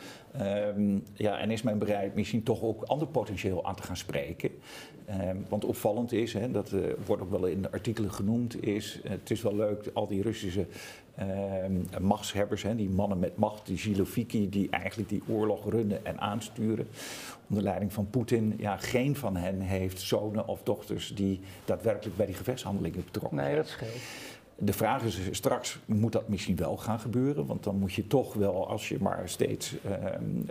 [0.75, 4.49] Um, ja, en is men bereid misschien toch ook ander potentieel aan te gaan spreken.
[5.09, 9.01] Um, want opvallend is, hè, dat uh, wordt ook wel in de artikelen genoemd, is
[9.03, 10.65] uh, het is wel leuk, al die Russische
[11.65, 16.19] um, machtshebbers, hè, die mannen met macht, die Ziloviki, die eigenlijk die oorlog runnen en
[16.19, 16.87] aansturen
[17.49, 18.53] onder leiding van Poetin.
[18.57, 23.49] Ja, geen van hen heeft zonen of dochters die daadwerkelijk bij die gevechtshandelingen betrokken zijn.
[23.49, 23.91] Nee, dat scheelt.
[24.61, 27.45] De vraag is straks, moet dat misschien wel gaan gebeuren?
[27.45, 29.91] Want dan moet je toch wel, als je maar steeds uh,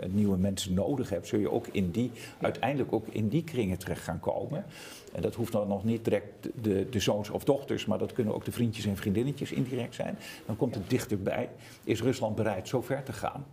[0.07, 4.03] nieuwe mensen nodig hebt, zul je ook in die, uiteindelijk ook in die kringen terecht
[4.03, 4.65] gaan komen.
[5.13, 8.33] En dat hoeft dan nog niet direct de, de zoons of dochters, maar dat kunnen
[8.33, 10.17] ook de vriendjes en vriendinnetjes indirect zijn.
[10.45, 11.49] Dan komt het dichterbij.
[11.83, 13.45] Is Rusland bereid zo ver te gaan?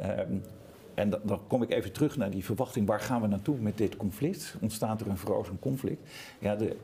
[0.00, 0.42] Um,
[1.00, 2.86] en dan, dan, kom ik even terug naar die verwachting.
[2.86, 4.54] Waar gaan we naartoe met dit conflict?
[4.60, 6.08] Ontstaat er een verrozen conflict?
[6.38, 6.76] Ja, de,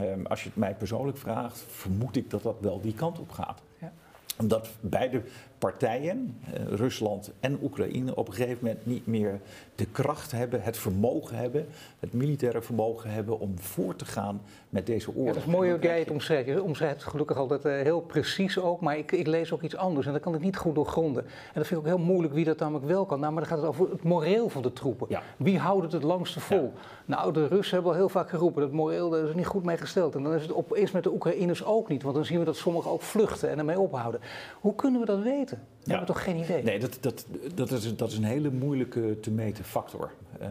[0.00, 3.30] um, als je het mij persoonlijk vraagt, vermoed ik dat dat wel die kant op
[3.30, 3.62] gaat.
[3.78, 3.92] Ja.
[4.38, 5.22] Omdat beide
[5.62, 9.40] partijen, uh, Rusland en Oekraïne, op een gegeven moment niet meer
[9.74, 11.66] de kracht hebben, het vermogen hebben,
[12.00, 15.26] het militaire vermogen hebben om voor te gaan met deze oorlog.
[15.26, 16.48] Ja, dat is mooi hoe jij het omschrijft.
[16.48, 19.76] Je omschrijft het gelukkig altijd uh, heel precies ook, maar ik, ik, lees ook iets
[19.76, 21.22] anders en dat kan ik niet goed doorgronden.
[21.24, 23.20] En dat vind ik ook heel moeilijk wie dat namelijk wel kan.
[23.20, 25.06] Nou, maar dan gaat het over het moreel van de troepen.
[25.10, 25.22] Ja.
[25.36, 26.72] Wie houdt het het langste vol?
[26.74, 26.80] Ja.
[27.04, 29.64] Nou, de Russen hebben al heel vaak geroepen, dat moreel daar is er niet goed
[29.64, 30.14] mee gesteld.
[30.14, 32.56] En dan is het opeens met de Oekraïners ook niet, want dan zien we dat
[32.56, 34.20] sommigen ook vluchten en ermee ophouden.
[34.60, 35.51] Hoe kunnen we dat weten?
[35.56, 35.96] We ja.
[35.96, 36.62] hebben toch geen idee?
[36.62, 40.10] Nee, dat, dat, dat, is, dat is een hele moeilijke te meten factor.
[40.42, 40.48] Uh,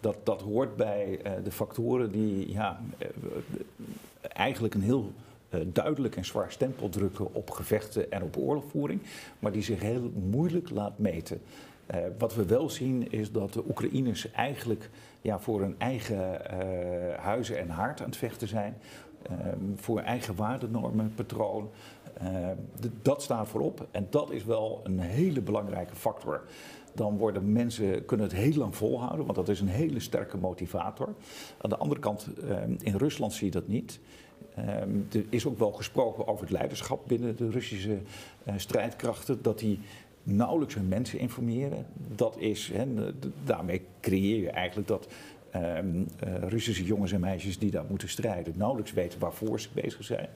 [0.00, 3.08] dat, dat hoort bij uh, de factoren die ja, uh,
[4.32, 5.12] eigenlijk een heel
[5.66, 9.00] duidelijk en zwaar stempel drukken op gevechten en op oorlogvoering,
[9.38, 11.40] maar die zich heel moeilijk laat meten.
[12.18, 16.40] wat we wel zien is dat de Oekraïners eigenlijk ja, voor hun eigen
[17.20, 18.76] huizen en haard aan het vechten zijn.
[19.76, 21.70] voor eigen waardenormen, patroon.
[22.22, 22.48] Uh,
[23.02, 26.42] dat staat voorop en dat is wel een hele belangrijke factor.
[26.94, 31.14] Dan worden mensen, kunnen het heel lang volhouden, want dat is een hele sterke motivator.
[31.60, 34.00] Aan de andere kant, uh, in Rusland zie je dat niet.
[34.58, 37.98] Um, er is ook wel gesproken over het leiderschap binnen de Russische
[38.56, 39.80] strijdkrachten, dat die
[40.22, 41.86] nauwelijks hun mensen informeren.
[42.14, 42.72] Dat is,
[43.44, 45.08] daarmee creëer je eigenlijk dat
[45.56, 46.06] um,
[46.48, 50.28] Russische jongens en meisjes die daar moeten strijden nauwelijks weten waarvoor ze bezig zijn.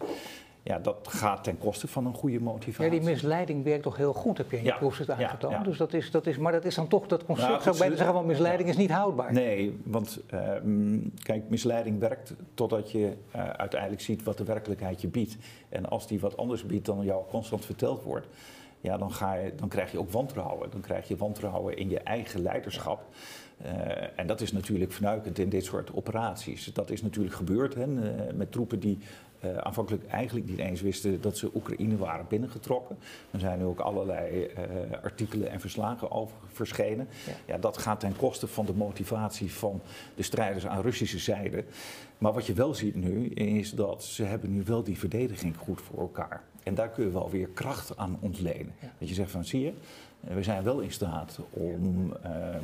[0.65, 2.85] Ja, dat gaat ten koste van een goede motivatie.
[2.85, 5.53] Ja, die misleiding werkt toch heel goed, heb je in je Ja, proefschrift aangetoond.
[5.53, 5.65] ja, ja.
[5.65, 7.81] Dus dat is, dat is, maar dat is dan toch dat concept, Nou, zou ik
[7.81, 9.33] bijna zeggen, want misleiding is niet houdbaar.
[9.33, 15.09] Nee, want ehm, kijk, misleiding werkt totdat je uh, uiteindelijk ziet wat de werkelijkheid je
[15.09, 15.37] biedt.
[15.69, 18.27] En als die wat anders biedt dan jou constant verteld wordt,
[18.81, 20.71] ja, dan, ga je, dan krijg je ook wantrouwen.
[20.71, 23.07] Dan krijg je wantrouwen in je eigen leiderschap.
[23.65, 23.71] Uh,
[24.17, 26.71] en dat is natuurlijk vernuikend in dit soort operaties.
[26.73, 28.99] Dat is natuurlijk gebeurd hè, uh, met troepen die
[29.45, 32.97] uh, aanvankelijk eigenlijk niet eens wisten dat ze Oekraïne waren binnengetrokken.
[33.31, 37.09] Er zijn nu ook allerlei uh, artikelen en verslagen over verschenen.
[37.27, 37.33] Ja.
[37.47, 37.59] ja.
[37.59, 39.81] dat gaat ten koste van de motivatie van
[40.15, 41.65] de strijders aan Russische zijde.
[42.19, 45.81] Maar wat je wel ziet nu, is dat ze hebben nu wel die verdediging goed
[45.81, 46.43] voor elkaar.
[46.65, 48.73] En daar kun je wel weer kracht aan ontlenen.
[48.81, 48.93] Ja.
[48.99, 49.73] Dat je zegt van, zie je,
[50.21, 52.57] we zijn wel in staat om, uh,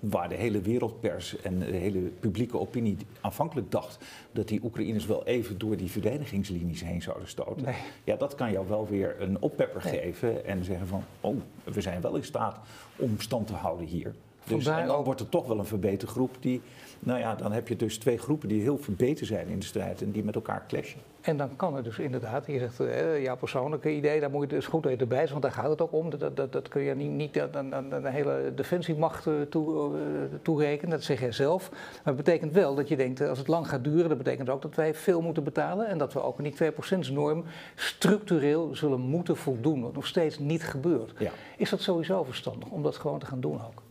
[0.00, 5.26] waar de hele wereldpers en de hele publieke opinie aanvankelijk dacht dat die Oekraïners wel
[5.26, 7.64] even door die verdedigingslinies heen zouden stoten.
[7.64, 7.74] Nee.
[8.04, 9.98] Ja, dat kan jou wel weer een oppepper Nee.
[10.00, 12.58] geven en zeggen van, oh, we zijn wel in staat
[12.96, 14.14] om stand te houden hier.
[14.44, 16.62] Dus en dan wordt het toch wel een verbeterde groep die,
[16.98, 20.02] nou ja, dan heb je dus twee groepen die heel verbeterd zijn in de strijd
[20.02, 21.00] en die met elkaar clashen.
[21.22, 24.56] En dan kan het dus inderdaad, je zegt eh, jouw persoonlijke idee, daar moet je
[24.56, 26.10] dus goed erbij zijn, want daar gaat het ook om.
[26.10, 29.98] Dat, dat, dat kun je niet, niet aan, aan, de hele defensiemacht uh, toe, uh,
[30.42, 31.70] toerekenen, dat zeg jij zelf.
[31.70, 34.62] Maar het betekent wel dat je denkt, als het lang gaat duren, dat betekent ook
[34.62, 39.36] dat wij veel moeten betalen en dat we ook aan die 2%-norm structureel zullen moeten
[39.36, 41.12] voldoen, wat nog steeds niet gebeurt.
[41.18, 41.30] Ja.
[41.56, 43.82] Is dat sowieso verstandig om dat gewoon te gaan doen ook?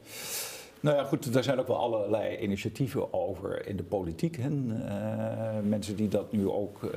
[0.82, 4.38] Nou ja, goed, daar zijn ook wel allerlei initiatieven over in de politiek.
[4.38, 4.50] Hè.
[4.50, 6.92] Uh, mensen die dat nu ook, uh,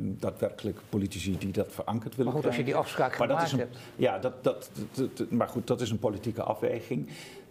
[0.00, 3.76] daadwerkelijk politici die dat verankerd willen Maar goed, als je die afspraak gemaakt hebt.
[3.96, 7.08] Ja, dat, dat, dat, maar goed, dat is een politieke afweging.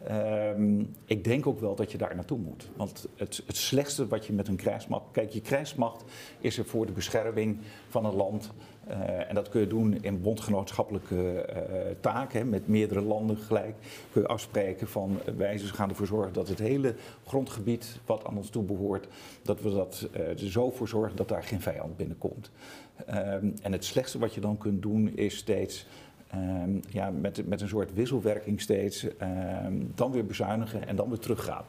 [0.09, 2.67] Uh, ik denk ook wel dat je daar naartoe moet.
[2.75, 5.05] Want het, het slechtste wat je met een krijgsmacht...
[5.11, 6.03] Kijk, je krijgsmacht
[6.39, 7.57] is er voor de bescherming
[7.89, 8.51] van een land...
[8.89, 13.75] Uh, en dat kun je doen in bondgenootschappelijke uh, taken, met meerdere landen gelijk.
[14.11, 16.95] Kun je afspreken van uh, wij gaan ervoor zorgen dat het hele
[17.25, 19.07] grondgebied wat aan ons toe behoort,
[19.41, 22.51] dat we dat er zo voor zorgen dat daar geen vijand binnenkomt.
[23.05, 25.85] Ehm, en het slechtste wat je dan kunt doen is steeds
[26.35, 31.19] Um, ja, met, met een soort wisselwerking steeds um, dan weer bezuinigen en dan weer
[31.19, 31.63] teruggaan.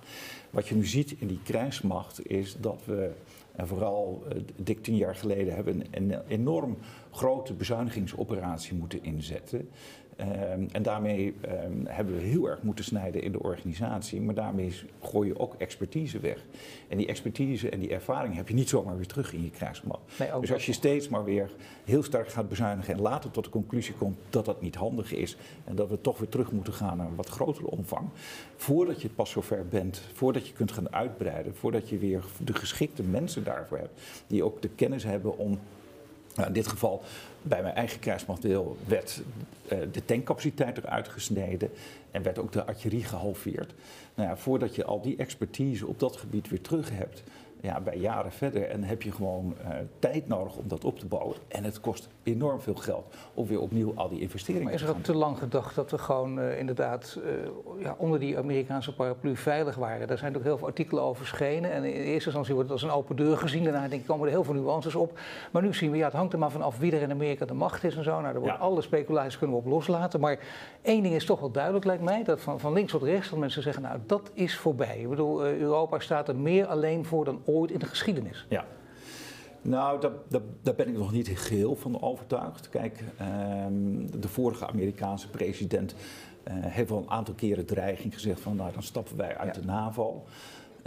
[0.51, 3.11] Wat je nu ziet in die krijgsmacht is dat we,
[3.57, 4.23] en vooral
[4.57, 6.77] dik tien jaar geleden, hebben een, een enorm
[7.17, 9.69] grote bezuinigingsoperatie moeten inzetten.
[10.21, 14.73] Um, en daarmee um, hebben we heel erg moeten snijden in de organisatie, maar daarmee
[15.03, 16.45] gooi je ook expertise weg.
[16.89, 20.01] En die expertise en die ervaring heb je niet zomaar weer terug in je krijgsmacht.
[20.19, 21.51] Nee, dus als je steeds maar weer
[21.85, 25.37] heel sterk gaat bezuinigen en later tot de conclusie komt dat dat niet handig is
[25.65, 28.09] en dat we toch weer terug moeten gaan naar een wat grotere omvang,
[28.57, 33.03] voordat je pas zover bent, voordat je kunt gaan uitbreiden, voordat je weer de geschikte
[33.03, 35.59] mensen daarvoor hebt, die ook de kennis hebben om
[36.37, 37.03] nou, in dit geval
[37.43, 39.23] bij mijn eigen krijgsmachtdeel werd
[39.73, 41.71] uh, de tankcapaciteit eruit gesneden
[42.11, 43.75] en werd ook de artillerie gehalveerd.
[44.15, 47.23] Nou ja, voordat je al die expertise op dat gebied weer terug hebt,
[47.61, 48.69] ja, bij jaren verder.
[48.69, 49.69] En heb je gewoon uh,
[49.99, 51.37] tijd nodig om dat op te bouwen.
[51.49, 54.89] En het kost enorm veel geld om weer opnieuw al die investeringen maar is er
[54.89, 59.37] ook te lang gedacht dat we gewoon uh, inderdaad uh, ja, onder die Amerikaanse paraplu
[59.37, 60.07] veilig waren?
[60.07, 61.73] Daar zijn ook heel veel artikelen over verschenen.
[61.73, 63.65] En in eerste instantie wordt het als een open deur gezien.
[63.65, 65.19] Daarna denk ik, komen er heel veel nuances op.
[65.51, 67.55] Maar nu zien we, ja, het hangt er maar vanaf wie er in Amerika de
[67.55, 68.11] macht is en zo.
[68.11, 68.63] Nou, daar wordt ja.
[68.63, 70.21] alle speculaties kunnen we op loslaten.
[70.21, 70.39] Maar
[70.83, 72.25] één ding is toch wel duidelijk, lijkt mij.
[72.25, 74.99] Dat van, van links tot rechts, dat mensen zeggen, nou, dat is voorbij.
[74.99, 78.47] Ik bedoel, Europa staat er meer alleen voor dan ooit in de geschiedenis.
[78.49, 78.65] Ja.
[79.67, 82.69] Nou, daar, daar, daar, ben ik nog niet geheel van overtuigd.
[82.69, 83.05] Kijk,
[83.67, 88.73] um, de vorige Amerikaanse president uh, heeft wel een aantal keren dreiging gezegd van nou
[88.73, 89.61] dan stappen wij uit ja.
[89.61, 90.25] de NAVO.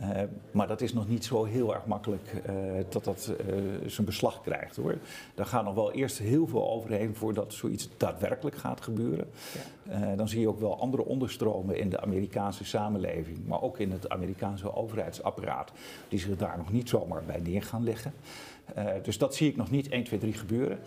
[0.02, 0.10] Uh,
[0.52, 2.54] maar dat is nog niet zo heel erg makkelijk uh,
[2.90, 4.98] dat dat uh, zijn beslag krijgt hoor.
[5.36, 9.28] Daar gaat nog wel eerst heel veel overheen voordat zoiets daadwerkelijk gaat gebeuren.
[9.90, 10.16] Ja.
[10.16, 14.10] dan zie je ook wel andere onderstromen in de Amerikaanse samenleving, maar ook in het
[14.10, 15.72] Amerikaanse overheidsapparaat,
[16.08, 18.14] die zich daar nog niet zomaar bij neer gaan leggen.
[19.04, 20.80] Dus dat zie ik nog niet 1, 2, 3 gebeuren.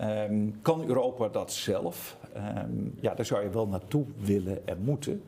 [0.00, 2.16] Um, kan Europa dat zelf?
[2.36, 5.22] Um, ja, daar zou je wel naartoe willen en moeten.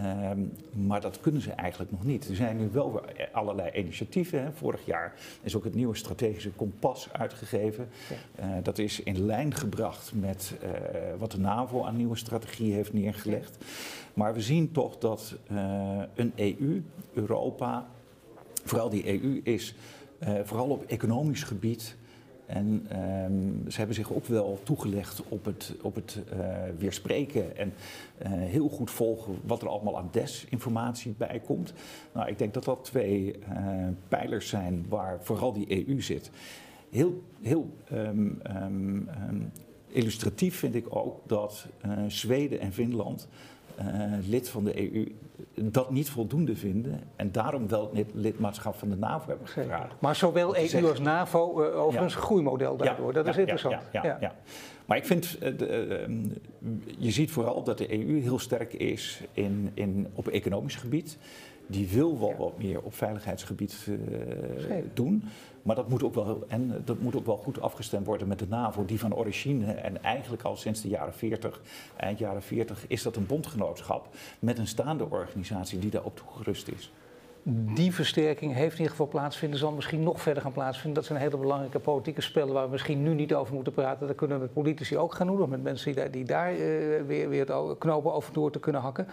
[0.00, 0.52] Um,
[0.86, 2.28] maar dat kunnen ze eigenlijk nog niet.
[2.28, 3.00] Er zijn nu wel
[3.32, 4.42] allerlei initiatieven.
[4.42, 4.52] Hè.
[4.52, 7.88] Vorig jaar is ook het nieuwe strategische kompas uitgegeven.
[8.38, 8.44] Ja.
[8.44, 10.70] Uh, dat is in lijn gebracht met uh,
[11.18, 13.64] wat de NAVO aan nieuwe strategie heeft neergelegd.
[14.14, 17.86] Maar we zien toch dat uh, een EU, Europa,
[18.64, 19.74] vooral die EU, is
[20.44, 21.96] vooral op economisch gebied
[22.46, 22.86] en
[23.24, 27.72] um, ze hebben zich ook wel toegelegd op het, op het uh, weerspreken en
[28.22, 31.72] uh, heel goed volgen wat er allemaal aan desinformatie bij komt.
[32.12, 33.38] Nou, ik denk dat dat twee
[34.08, 36.30] pijlers zijn waar vooral die EU zit.
[36.90, 39.50] Heel, heel um, um,
[39.88, 41.66] illustratief vind ik ook dat
[42.08, 43.28] Zweden en Finland
[44.28, 45.12] lid van de EU
[45.54, 49.94] dat niet voldoende vinden en daarom wel het lidmaatschap van de NAVO hebben gevraagd.
[50.00, 52.20] Maar zowel EU als NAVO uh, overigens ja.
[52.20, 53.82] groeimodel daardoor, ja, dat is interessant.
[53.92, 54.34] Ja, ja,
[54.86, 59.22] Maar ik vind, uh, de, uh, je ziet vooral dat de EU heel sterk is
[59.32, 61.18] in, in, op economisch gebied.
[61.66, 63.88] Die wil wel wat meer op veiligheidsgebied
[64.94, 65.22] doen.
[65.62, 68.46] Maar dat moet, ook wel, en dat moet ook wel goed afgestemd worden met de
[68.48, 71.60] NAVO, die van origine en eigenlijk al sinds de jaren 40,
[71.96, 76.92] eind jaren 40, is dat een bondgenootschap met een staande organisatie die daarop toegerust is.
[77.48, 80.94] Die versterking heeft in ieder geval plaatsvinden, zal misschien nog verder gaan plaatsvinden.
[80.94, 84.06] Dat zijn hele belangrijke politieke spellen waar we misschien nu niet over moeten praten.
[84.06, 86.52] Dat kunnen we met politici ook gaan doen, of met mensen die daar, die daar
[86.52, 86.58] uh,
[87.06, 87.46] weer, weer
[87.78, 89.08] knopen over door te kunnen hakken.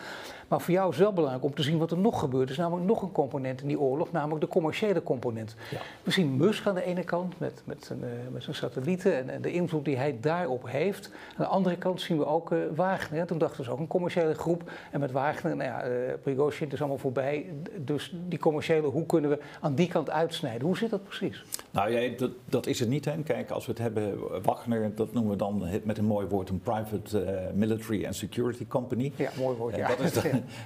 [0.48, 2.44] Maar voor jou is wel belangrijk om te zien wat er nog gebeurt.
[2.44, 5.56] Er is namelijk nog een component in die oorlog, namelijk de commerciële component.
[5.72, 5.78] Ja.
[6.04, 9.30] We zien Musk aan de ene kant met, met, zijn, uh, met zijn satellieten en,
[9.30, 11.12] en, de invloed die hij daarop heeft.
[11.30, 13.26] Aan de andere kant zien we ook uh, Wagner.
[13.26, 14.72] Toen dachten we ook een commerciële groep.
[14.92, 15.86] En met Wagner, nou ja,
[16.22, 17.46] Prigozhin is allemaal voorbij.
[17.78, 20.68] Dus die commerciële, hoe kunnen we aan die kant uitsnijden?
[20.68, 21.46] Hoe zit dat precies?
[21.72, 23.06] Nou ja, dat, dat is het niet.
[23.06, 23.18] Hè.
[23.24, 26.60] Kijk, als we het hebben, Wagner, dat noemen we dan met een mooi woord een
[26.60, 29.12] private uh, military and security company.
[29.16, 29.76] Ja, mooi woord.
[29.76, 29.88] Ja.
[29.88, 30.24] dat is dan,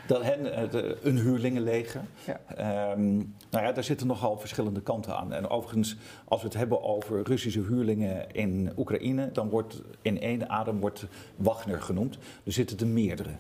[0.07, 2.01] dat hen de, een huurlingenleger.
[2.25, 2.91] Ja.
[2.91, 5.33] Um, nou ja, daar zitten nogal verschillende kanten aan.
[5.33, 10.49] En overigens, als we het hebben over Russische huurlingen in Oekraïne, dan wordt in één
[10.49, 12.17] adem wordt Wagner genoemd.
[12.43, 13.31] Er zitten er meerdere.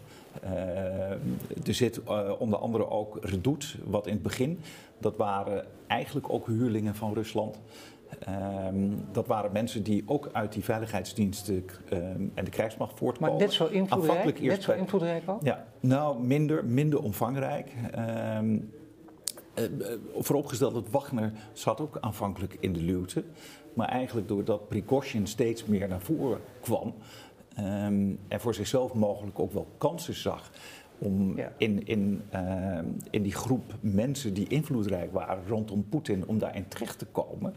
[0.43, 0.49] Uh,
[1.67, 4.59] er zit uh, onder andere ook Redout, wat in het begin,
[4.97, 7.59] dat waren eigenlijk ook huurlingen van Rusland.
[8.69, 13.29] Um, dat waren mensen die ook uit die veiligheidsdiensten um, en de krijgsmacht voortkomen.
[13.29, 15.39] Maar net zo invloedrijk, net zo invloedrijk al?
[15.43, 17.71] Ja, nou minder, minder omvangrijk.
[18.37, 18.71] Um,
[19.55, 19.65] uh,
[20.17, 23.23] vooropgesteld dat Wagner zat ook aanvankelijk in de luwte.
[23.73, 26.93] Maar eigenlijk doordat Prigozhin steeds meer naar voren kwam...
[27.59, 30.51] Um, en voor zichzelf mogelijk ook wel kansen zag
[30.97, 31.51] om ja.
[31.57, 36.99] in, in, uh, in die groep mensen die invloedrijk waren rondom Poetin, om daarin terecht
[36.99, 37.53] te komen.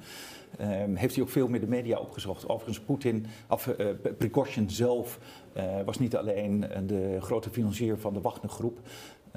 [0.61, 2.49] Um, heeft hij ook veel meer de media opgezocht.
[2.49, 3.87] Overigens, Poetin, of uh,
[4.19, 5.19] Prigozhin zelf
[5.57, 8.79] uh, was niet alleen de grote financier van de Wagner-groep.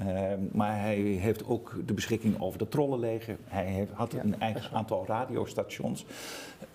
[0.00, 0.06] Uh,
[0.52, 3.36] maar hij heeft ook de beschikking over de trollenleger.
[3.44, 6.06] Hij heeft, had ja, een eigen aantal radiostations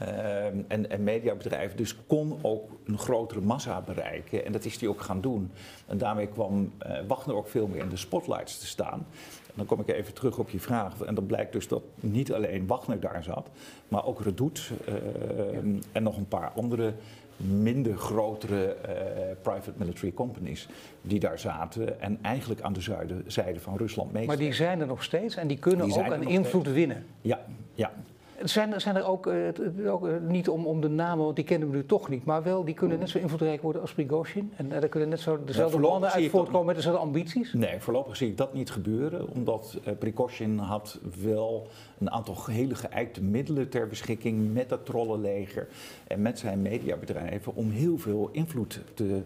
[0.02, 1.78] uh, en, en, mediabedrijven.
[1.78, 4.46] Dus kon ook een grotere massa bereiken.
[4.46, 5.52] En dat is hij ook gaan doen.
[5.88, 9.06] En daarmee kwam uh, Wagner ook veel meer in de spotlights te staan.
[9.48, 11.02] En dan kom ik even terug op je vraag.
[11.02, 13.50] En dan blijkt dus dat niet alleen Wagner daar zat,
[13.88, 14.94] maar ook Redout ja.
[15.92, 16.94] en nog een paar andere
[17.40, 18.92] minder grotere uh,
[19.42, 20.68] private military companies
[21.02, 24.28] die daar zaten en eigenlijk aan de zuidzijde van Rusland meesten.
[24.28, 26.76] Maar die zijn er nog steeds en die kunnen die ook aan invloed steeds.
[26.76, 27.06] winnen.
[27.22, 27.40] Ja,
[27.74, 27.92] ja.
[28.44, 31.46] Zijn er, zijn er ook, uh, ook uh, niet om, om de namen, want die
[31.46, 34.54] kennen we nu toch niet, maar wel, die kunnen net zo invloedrijk worden als Prigozhin?
[34.56, 37.54] En daar kunnen net zo dezelfde ja, mannen uit voortkomen met dezelfde ambities?
[37.54, 41.68] Nee, voorlopig zie ik dat niet gebeuren, omdat uh, Prigozhin had wel
[42.00, 45.68] een aantal hele geëikte middelen ter beschikking met dat trollenleger
[46.08, 49.22] en met zijn mediabedrijven om heel veel invloed te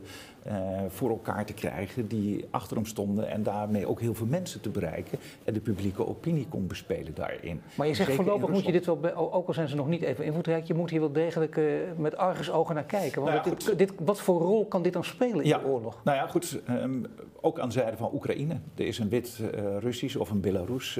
[0.47, 0.53] uh,
[0.87, 4.69] voor elkaar te krijgen die achter hem stonden en daarmee ook heel veel mensen te
[4.69, 7.61] bereiken en de publieke opinie kon bespelen daarin.
[7.75, 10.01] Maar je zegt Zeker voorlopig moet je dit wel, ook al zijn ze nog niet
[10.01, 13.21] even invloedrijk, je moet hier wel degelijk uh, met argusogen naar kijken.
[13.21, 15.65] Want nou ja, dit, dit, wat voor rol kan dit dan spelen in ja, de
[15.65, 15.99] oorlog?
[16.03, 17.05] Nou ja, goed, um,
[17.41, 18.55] ook aan de zijde van Oekraïne.
[18.75, 20.99] Er is een wit-Russisch uh, of een Belarus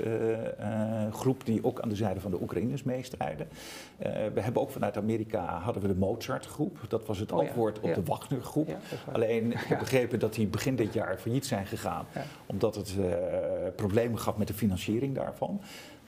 [1.12, 3.48] groep die ook aan de zijde van de Oekraïners meestrijden.
[4.34, 6.78] we hebben ook vanuit Amerika hadden we de Mozart-groep.
[6.88, 8.78] Dat was het oh, antwoord ja, op de Wagner-groep.
[9.12, 12.06] Alleen Ik heb begrepen dat die begin dit jaar failliet zijn gegaan.
[12.46, 13.06] Omdat het uh,
[13.76, 15.62] problemen gaf met de financiering daarvan.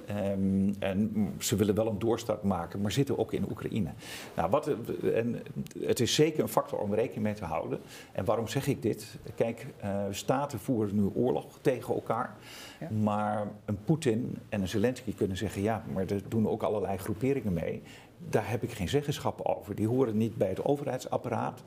[0.09, 3.89] Um, en ze willen wel een doorstart maken, maar zitten ook in Oekraïne.
[4.35, 4.71] Nou, wat,
[5.13, 5.41] en
[5.79, 7.79] het is zeker een factor om rekening mee te houden.
[8.11, 9.17] En waarom zeg ik dit?
[9.35, 12.35] Kijk, uh, staten voeren nu oorlog tegen elkaar.
[12.79, 12.89] Ja.
[12.89, 17.53] Maar een Poetin en een Zelensky kunnen zeggen: ja, maar er doen ook allerlei groeperingen
[17.53, 17.81] mee
[18.29, 19.75] daar heb ik geen zeggenschap over.
[19.75, 21.63] Die horen niet bij het overheidsapparaat.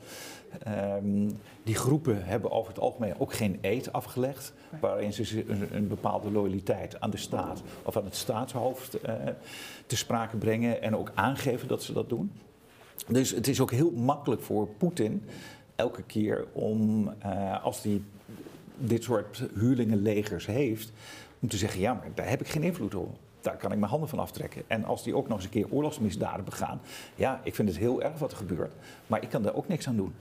[0.67, 5.87] Um, die groepen hebben over het algemeen ook geen eed afgelegd, waarin ze een, een
[5.87, 9.13] bepaalde loyaliteit aan de staat of aan het staatshoofd uh,
[9.85, 12.31] te sprake brengen en ook aangeven dat ze dat doen.
[13.07, 15.23] Dus het is ook heel makkelijk voor Poetin
[15.75, 18.01] elke keer om, uh, als hij
[18.77, 20.91] dit soort huurlingenlegers heeft,
[21.39, 23.91] om te zeggen: ja, maar daar heb ik geen invloed op daar kan ik mijn
[23.91, 24.63] handen van aftrekken.
[24.67, 26.81] En als die ook nog eens een keer oorlogsmisdaden begaan,
[27.15, 28.73] ja, ik vind het heel erg wat er gebeurt,
[29.07, 30.13] maar ik kan daar ook niks aan doen.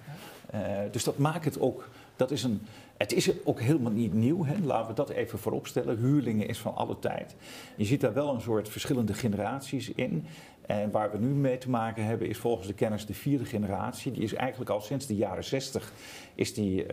[0.55, 2.61] Uh, dus dat maakt het ook, dat is een,
[2.97, 4.55] het is ook helemaal niet nieuw, hè?
[4.63, 5.99] laten we dat even vooropstellen.
[5.99, 7.35] Huurlingen is van alle tijd.
[7.77, 10.27] Je ziet daar wel een soort verschillende generaties in.
[10.67, 14.13] En waar we nu mee te maken hebben is volgens de kennis de vierde generatie.
[14.13, 15.93] Die is eigenlijk al sinds de jaren zestig
[16.35, 16.87] is, die,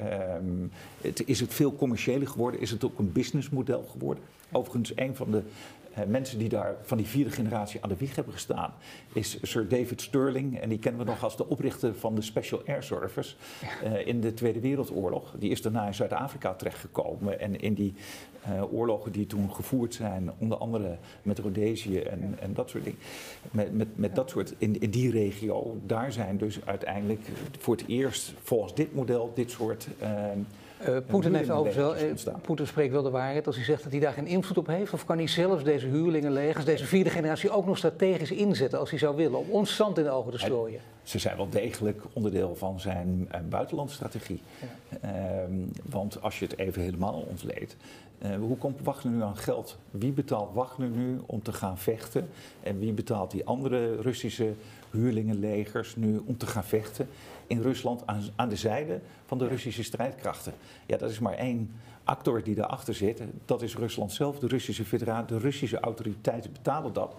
[1.01, 2.61] het, is het veel commerciëler geworden.
[2.61, 4.23] Is het ook een businessmodel geworden.
[4.51, 5.43] Overigens, een van de
[6.07, 8.73] mensen die daar van die vierde generatie aan de wieg hebben gestaan,
[9.13, 10.59] is Sir David Sterling.
[10.59, 13.35] En die kennen we nog als de oprichter van de Special Air Service
[13.83, 15.35] uh, in de Tweede Wereldoorlog.
[15.39, 17.39] Die is daarna in Zuid-Afrika terechtgekomen.
[17.39, 17.93] En in die
[18.49, 22.99] uh, oorlogen die toen gevoerd zijn, onder andere met Rhodesië en, en dat soort dingen.
[23.51, 27.21] Met, met, met dat soort, in, in die regio, daar zijn dus uiteindelijk
[27.59, 30.09] voor het eerst volgens dit model dit soort Uh,
[31.07, 34.13] Poetin heeft overigens wel, Poetin spreekt wel de waarheid als hij zegt dat hij daar
[34.13, 34.93] geen invloed op heeft.
[34.93, 38.99] Of kan hij zelfs deze huurlingenlegers, deze vierde generatie ook nog strategisch inzetten als hij
[38.99, 40.79] zou willen, om ons zand in de ogen te strooien?
[41.03, 44.41] Ze zijn wel degelijk onderdeel van zijn uh, buitenlandstrategie.
[44.61, 44.97] Ja.
[45.01, 47.75] Ehm, want als je het even helemaal ontleedt,
[48.39, 49.77] hoe komt Wagner nu aan geld?
[49.91, 52.29] Wie betaalt Wagner nu om te gaan vechten?
[52.63, 54.53] En wie betaalt die andere Russische
[54.95, 57.07] huurlingenlegers nu om te gaan vechten
[57.47, 60.53] in Rusland aan, aan de zijde van de Russische strijdkrachten?
[60.85, 61.71] Ja, dat is maar één
[62.03, 63.21] actor die daarachter zit.
[63.45, 67.15] Dat is Rusland zelf, de Russische federatie, de Russische autoriteiten betalen dat.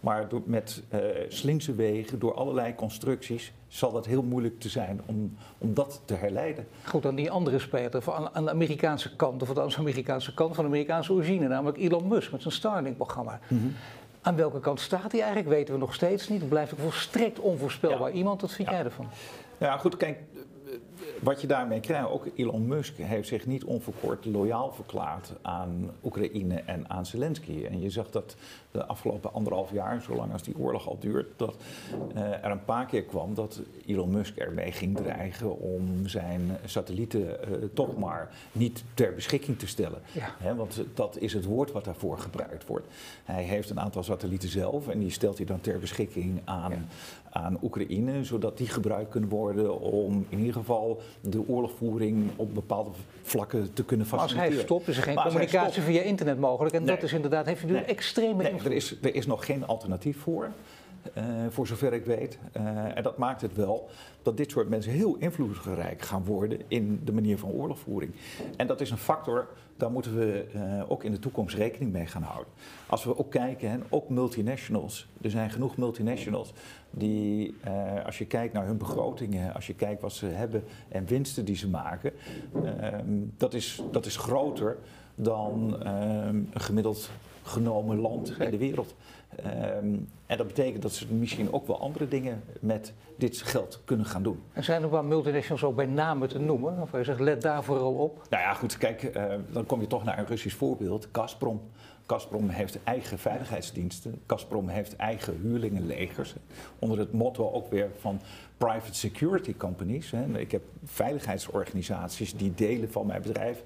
[0.00, 5.00] Maar door, met uh, slinkse wegen, door allerlei constructies, zal dat heel moeilijk te zijn
[5.06, 6.66] om, om dat te herleiden.
[6.84, 10.54] Goed, dan die andere speler van, aan de Amerikaanse kant, of aan de Amerikaanse kant
[10.54, 13.40] van de Amerikaanse origine, namelijk Elon Musk met zijn Starlink-programma.
[13.48, 13.66] Mhm.
[14.26, 16.40] Aan welke kant staat hij eigenlijk, weten we nog steeds niet.
[16.40, 18.10] Het blijft ook volstrekt onvoorspelbaar.
[18.10, 19.08] Iemand, wat vind jij ervan?
[19.58, 20.18] Ja, goed, kijk,
[21.20, 26.54] wat je daarmee krijgt, ook Elon Musk heeft zich niet onverkort loyaal verklaard aan Oekraïne
[26.54, 27.64] en aan Zelensky.
[27.64, 28.36] En je zag dat
[28.70, 31.56] de afgelopen anderhalf jaar, zolang als die oorlog al duurt, dat
[32.14, 37.20] uh, er een paar keer kwam dat Elon Musk ermee ging dreigen om zijn satellieten
[37.20, 40.00] uh, toch maar niet ter beschikking te stellen.
[40.12, 40.54] Ja.
[40.54, 42.86] want dat is het woord wat daarvoor gebruikt wordt.
[43.24, 46.88] Hij heeft een aantal satellieten zelf en die stelt hij dan ter beschikking aan.
[47.36, 52.90] Aan Oekraïne, zodat die gebruikt kunnen worden om in ieder geval de oorlogvoering op bepaalde
[53.22, 54.42] vlakken te kunnen faciliteren.
[54.42, 56.74] Maar als hij stopt, is er geen communicatie via internet mogelijk.
[56.74, 59.66] En dat is inderdaad, heeft u nu extreme nee, er is, er is nog geen
[59.66, 60.50] alternatief voor.
[61.14, 62.38] Uh, voor zover ik weet.
[62.56, 63.88] Uh, en dat maakt het wel
[64.22, 68.12] dat dit soort mensen heel invloedrijk gaan worden in de manier van oorlogvoering.
[68.56, 72.06] En dat is een factor, daar moeten we uh, ook in de toekomst rekening mee
[72.06, 72.52] gaan houden.
[72.86, 76.52] Als we ook kijken, hè, ook multinationals, er zijn genoeg multinationals
[76.90, 77.54] die,
[78.04, 81.56] als je kijkt naar hun begrotingen, als je kijkt wat ze hebben en winsten die
[81.56, 82.12] ze maken,
[82.64, 83.04] ehm,
[83.36, 84.78] dat, is, dat is groter
[85.14, 87.10] dan ehm, een gemiddeld
[87.42, 88.94] genomen land in de wereld.
[89.44, 94.06] Um, en dat betekent dat ze misschien ook wel andere dingen met dit geld kunnen
[94.06, 94.42] gaan doen.
[94.52, 96.82] En zijn er wel multinationals ook bij name te noemen?
[96.82, 98.26] Of je zegt, let daar vooral op?
[98.30, 101.08] Nou ja, goed, kijk, uh, dan kom je toch naar een Russisch voorbeeld.
[101.12, 101.60] Gazprom.
[102.06, 104.20] Gazprom heeft eigen veiligheidsdiensten.
[104.26, 106.34] Gazprom heeft eigen huurlingenlegers.
[106.78, 108.20] Onder het motto ook weer van
[108.56, 110.10] private security companies.
[110.10, 110.38] Hè.
[110.38, 113.62] Ik heb veiligheidsorganisaties die delen van mijn bedrijf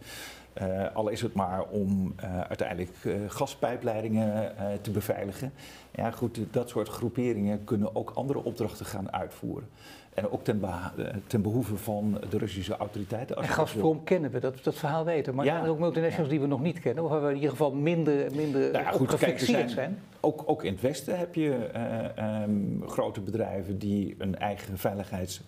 [0.63, 5.53] uh, al is het maar om uh, uiteindelijk uh, gaspijpleidingen te beveiligen.
[5.95, 9.69] Ja, goed, dat soort groeperingen kunnen ook andere opdrachten gaan uitvoeren.
[10.15, 10.63] En ook ten,
[11.27, 13.37] ten behoeve van de Russische autoriteiten.
[13.37, 15.35] En Gazprom kennen we, dat, dat verhaal weten.
[15.35, 16.33] Maar ja, er zijn ook multinationals ja.
[16.33, 18.91] die we nog niet kennen, of waar we in ieder geval minder, minder nou ja,
[18.91, 19.99] goed, kijk, zijn, zijn.
[20.21, 21.71] Ook, ook in het Westen heb je
[22.49, 25.43] um, grote bedrijven die een eigen veiligheids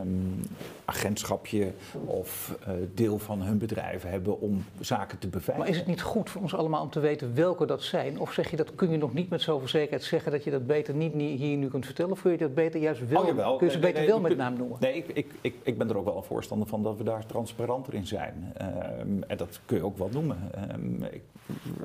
[0.00, 0.40] um,
[0.84, 1.72] agentschapje
[2.04, 5.58] of uh, deel van hun bedrijf hebben om zaken te beveiligen.
[5.58, 8.18] Maar is het niet goed voor ons allemaal om te weten welke dat zijn?
[8.18, 10.66] Of zeg je dat kun je nog niet met zoveel zekerheid zeggen dat je dat
[10.66, 12.12] beter niet hier nu kunt vertellen?
[12.12, 14.36] Of kun je dat beter juist wel, oh, kun je ze beter nee, wel met
[14.36, 14.76] naam noemen?
[14.80, 17.26] Nee, ik, ik, ik, ik, ben er ook wel een voorstander van dat we daar
[17.26, 18.52] transparanter in zijn.
[19.00, 20.50] Um, en dat kun je ook wel noemen.
[20.74, 21.22] Um, ik,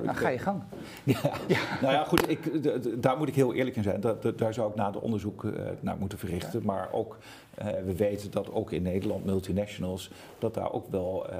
[0.02, 0.62] nou, ga je gang.
[1.04, 1.58] Ja, ja.
[1.80, 4.00] Nou ja, goed, ik, daar moet ik heel eerlijk in zijn.
[4.36, 6.60] daar zou ik na de onderzoek uh, naar moeten verrichten.
[6.60, 6.66] Ja.
[6.66, 7.16] Maar ook
[7.58, 11.36] uh, we weten dat ook in Nederland multinationals, dat daar ook wel uh,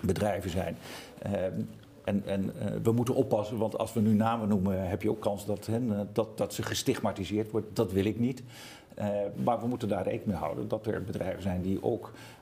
[0.00, 0.76] bedrijven zijn.
[1.26, 1.32] Uh,
[2.04, 2.52] en, en
[2.82, 6.08] we moeten oppassen, want als we nu namen noemen, heb je ook kans dat, hen,
[6.12, 7.66] dat, dat ze gestigmatiseerd wordt.
[7.76, 8.42] Dat wil ik niet.
[9.44, 12.37] maar we moeten daar rekening mee houden dat er bedrijven zijn die ook Ehm,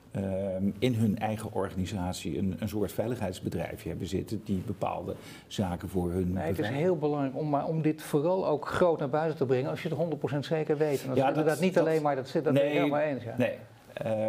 [0.79, 5.15] in hun eigen organisatie een, een soort veiligheidsbedrijfje hebben zitten die bepaalde
[5.47, 6.33] zaken voor hun.
[6.33, 9.45] Nee, het is heel belangrijk om, maar om dit vooral ook groot naar buiten te
[9.45, 11.01] brengen als je het 100% zeker weet.
[11.01, 13.23] En dat ja, is inderdaad niet alleen maar dat zit, dat nee, helemaal eens.
[13.23, 13.35] Ja.
[13.37, 13.57] Nee,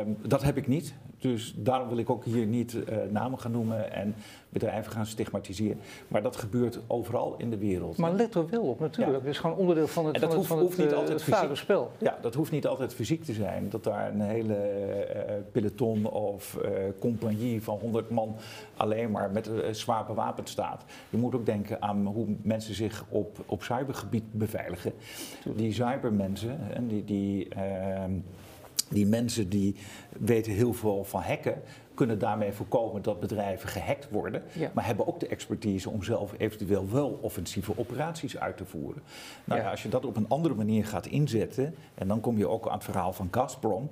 [0.01, 0.95] um, dat heb ik niet.
[1.19, 4.15] Dus daarom wil ik ook hier niet uh, namen gaan noemen en
[4.49, 5.81] bedrijven gaan stigmatiseren.
[6.09, 7.97] Maar dat gebeurt overal in de wereld.
[7.97, 9.17] Maar let er wel op natuurlijk.
[9.17, 9.23] Ja.
[9.23, 11.91] Het is gewoon onderdeel van het, van hoeft, het, hoeft niet uh, altijd fysiek, spel.
[11.99, 13.71] Ja, dat hoeft niet altijd fysiek te zijn.
[13.71, 14.55] Dat daar een hele
[15.15, 16.59] uh, peloton of
[16.99, 18.37] compagnie van 100 man
[18.77, 20.85] alleen maar met zwaar bewapend staat.
[21.11, 24.93] Je moet ook denken aan hoe mensen zich op, op cybergebied beveiligen.
[25.57, 26.59] Die cybermensen,
[26.89, 27.05] die...
[27.05, 28.13] die ehm,
[28.89, 29.77] die mensen die
[30.19, 31.63] weten heel veel van hacken,
[31.99, 34.43] kunnen daarmee voorkomen dat bedrijven gehackt worden,
[34.75, 39.03] maar hebben ook de expertise om zelf eventueel wel offensieve operaties uit te voeren.
[39.45, 39.71] Nou ja.
[39.71, 42.75] als je dat op een andere manier gaat inzetten, en dan kom je ook aan
[42.75, 43.89] het verhaal van Gazprom.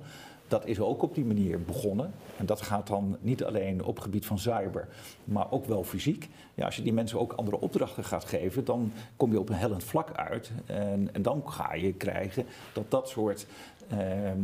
[0.47, 2.11] Dat is ook op die manier begonnen.
[2.37, 4.87] En dat gaat dan niet alleen op het gebied van cyber,
[5.23, 6.29] maar ook wel fysiek.
[6.53, 9.55] Ja, als je die mensen ook andere opdrachten gaat geven, dan kom je op een
[9.55, 10.51] hellend vlak uit.
[10.65, 13.47] En, en dan ga je krijgen dat dat soort
[13.89, 14.41] ehm,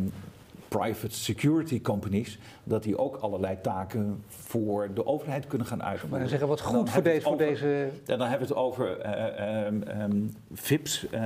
[0.80, 6.10] private security companies, dat die ook allerlei taken voor de overheid kunnen gaan uitvoeren.
[6.10, 7.90] Maar dan zeggen wat goed voor deze, voor deze.
[8.06, 11.22] dan hebben we het over uh, um, um, VIPs, uh,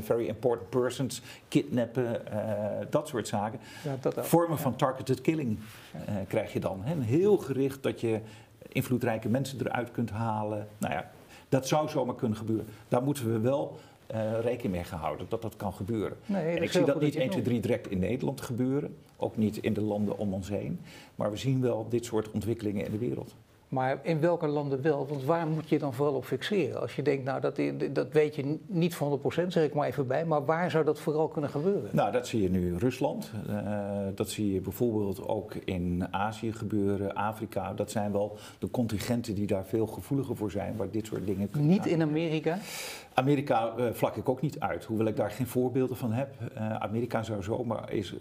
[0.00, 2.22] very important persons, kidnappen,
[2.90, 3.60] dat soort zaken.
[3.84, 5.58] Ja, dat Vormen van targeted killing
[6.28, 6.80] krijg je dan.
[6.82, 7.02] Hè?
[7.02, 8.20] Heel gericht dat je
[8.68, 10.66] invloedrijke mensen eruit kunt halen.
[10.78, 11.10] Nou ja,
[11.48, 12.66] dat zou zomaar kunnen gebeuren.
[12.88, 13.78] Daar moeten we wel
[14.14, 16.16] uh, rekening mee gehouden dat dat kan gebeuren.
[16.26, 19.56] Nee, en ik zie dat niet 1, 2, 3 direct in Nederland gebeuren, ook niet
[19.56, 20.80] in de landen om ons heen,
[21.14, 23.34] maar we zien wel dit soort ontwikkelingen in de wereld.
[23.68, 25.06] Maar in welke landen wel?
[25.06, 26.80] Want waar moet je dan vooral op fixeren?
[26.80, 27.60] Als je denkt, nou dat,
[27.92, 31.00] dat weet je niet van 100%, zeg ik maar even bij, maar waar zou dat
[31.00, 31.90] vooral kunnen gebeuren?
[31.92, 33.30] Nou, dat zie je nu in Rusland.
[33.48, 33.58] Uh,
[34.14, 37.72] dat zie je bijvoorbeeld ook in Azië gebeuren, Afrika.
[37.72, 41.50] Dat zijn wel de contingenten die daar veel gevoeliger voor zijn, waar dit soort dingen
[41.50, 41.70] kunnen.
[41.70, 42.58] Niet in Amerika?
[43.14, 46.34] Amerika uh, vlak ik ook niet uit, hoewel ik daar geen voorbeelden van heb.
[46.56, 48.14] Uh, Amerika zou zomaar is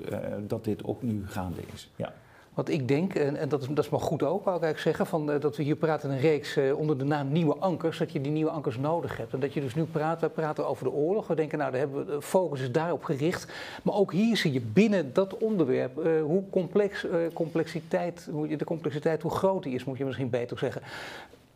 [0.47, 1.91] dat dit ook nu gaande is.
[1.95, 2.13] Ja.
[2.57, 5.31] Wat ik denk, en, dat, is, dat is maar goed ook, wou ik zeggen, van,
[5.31, 8.21] uh, dat we hier praten een reeks uh, onder de naam Nieuwe Ankers, dat je
[8.21, 9.33] die nieuwe ankers nodig hebt.
[9.33, 11.79] En dat je dus nu praat, we praten over de oorlog, we denken nou, daar
[11.79, 13.51] hebben we, de focus is daarop gericht.
[13.83, 19.21] Maar ook hier zie je binnen dat onderwerp uh, hoe complex, complexiteit, hoe, de complexiteit,
[19.21, 20.81] hoe groot die is, moet je misschien beter zeggen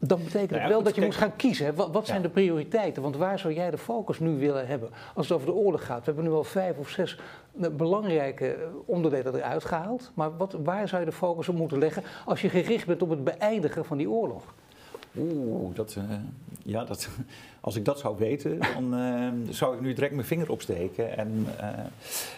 [0.04, 1.76] dan betekent het nou wel dat je moet gaan kiezen.
[1.76, 3.02] Wat, wat zijn de prioriteiten?
[3.02, 6.00] Want waar zou jij de focus nu willen hebben als het over de oorlog gaat?
[6.00, 7.20] We hebben nu al vijf of zes
[7.62, 10.12] eh, belangrijke eh, onderdelen eruit gehaald.
[10.14, 13.10] Maar wat, waar zou je de focus op moeten leggen als je gericht bent op
[13.10, 14.54] het beëindigen van die oorlog?
[15.18, 16.04] Oeh, dat, uh,
[16.64, 17.10] ja, dat,
[17.62, 21.18] als ik dat zou weten, dan uh, zou ik nu direct mijn vinger opsteken.
[21.18, 21.68] En, uh,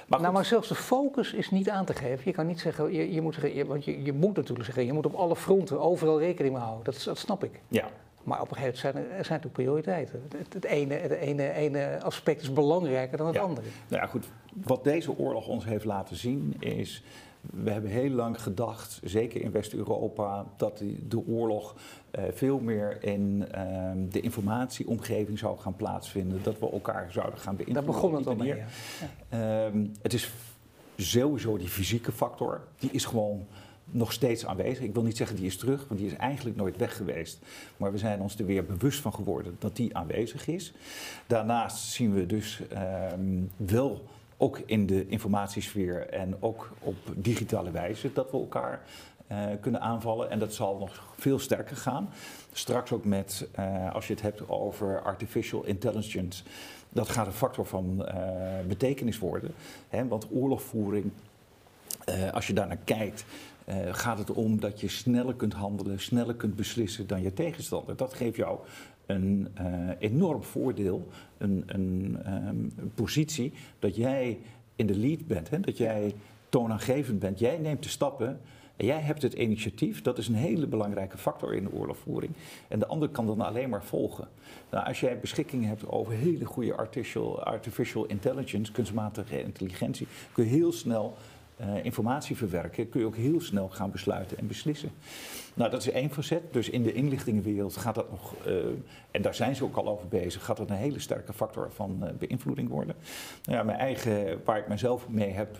[0.07, 2.21] maar nou, maar zelfs de focus is niet aan te geven.
[2.25, 4.93] Je kan niet zeggen, je, je moet je, want je, je moet natuurlijk zeggen, je
[4.93, 6.85] moet op alle fronten overal rekening mee houden.
[6.85, 7.59] Dat, dat snap ik.
[7.67, 7.87] Ja.
[8.23, 10.23] Maar op een gegeven moment zijn er, zijn natuurlijk prioriteiten.
[10.37, 13.67] Het, het, ene, het ene, ene aspect is belangrijker dan het andere.
[13.87, 14.25] Nou ja, goed.
[14.53, 17.03] Wat deze oorlog ons heeft laten zien is
[17.51, 21.75] we hebben heel lang gedacht, zeker in West-Europa, dat de oorlog
[22.11, 26.43] uh, veel meer in uh, de informatieomgeving zou gaan plaatsvinden.
[26.43, 27.85] Dat we elkaar zouden gaan beïnvloeden.
[27.85, 28.55] Daar begon het al mee.
[29.29, 29.67] Ja.
[29.69, 30.31] Uh, het is
[30.97, 33.45] sowieso die fysieke factor, die is gewoon
[33.85, 34.83] nog steeds aanwezig.
[34.83, 37.39] Ik wil niet zeggen die is terug, want die is eigenlijk nooit weg geweest.
[37.77, 40.73] Maar we zijn ons er weer bewust van geworden dat die aanwezig is.
[41.27, 44.05] Daarnaast zien we dus ehm, wel
[44.43, 48.81] ook in de informatiesfeer en ook op digitale wijze dat we elkaar
[49.31, 50.29] uh, kunnen aanvallen.
[50.29, 52.09] En dat zal nog veel sterker gaan.
[52.51, 56.43] Straks ook met, uh, als je het hebt over artificial intelligence,
[56.89, 58.07] dat gaat een factor van uh,
[58.67, 59.53] betekenis worden.
[59.89, 60.07] Hè?
[60.07, 61.11] Want oorlogvoering,
[62.33, 63.25] als je daar naar kijkt,
[63.91, 67.95] gaat het om dat je sneller kunt handelen, sneller kunt beslissen dan je tegenstander.
[67.95, 68.59] Dat geeft jou
[69.05, 74.39] een uh, enorm voordeel, een, een um, positie dat jij
[74.75, 75.59] in de lead bent, hè?
[75.59, 76.13] dat jij
[76.49, 77.39] toonaangevend bent.
[77.39, 78.39] Jij neemt de stappen
[78.75, 80.01] en jij hebt het initiatief.
[80.01, 82.31] Dat is een hele belangrijke factor in de oorlogvoering.
[82.67, 84.27] En de ander kan dan alleen maar volgen.
[84.69, 90.49] Nou, als jij beschikking hebt over hele goede artificial, artificial intelligence, kunstmatige intelligentie, kun je
[90.49, 91.17] heel snel
[91.63, 94.91] uh, informatie verwerken, kun je ook heel snel gaan besluiten en beslissen.
[95.53, 96.41] Nou, dat is één facet.
[96.51, 98.53] Dus in de inlichtingenwereld gaat dat nog, uh,
[99.11, 101.99] en daar zijn ze ook al over bezig, gaat dat een hele sterke factor van
[102.03, 102.95] uh, beïnvloeding worden.
[103.45, 105.57] Nou ja, mijn eigen, waar ik mezelf mee heb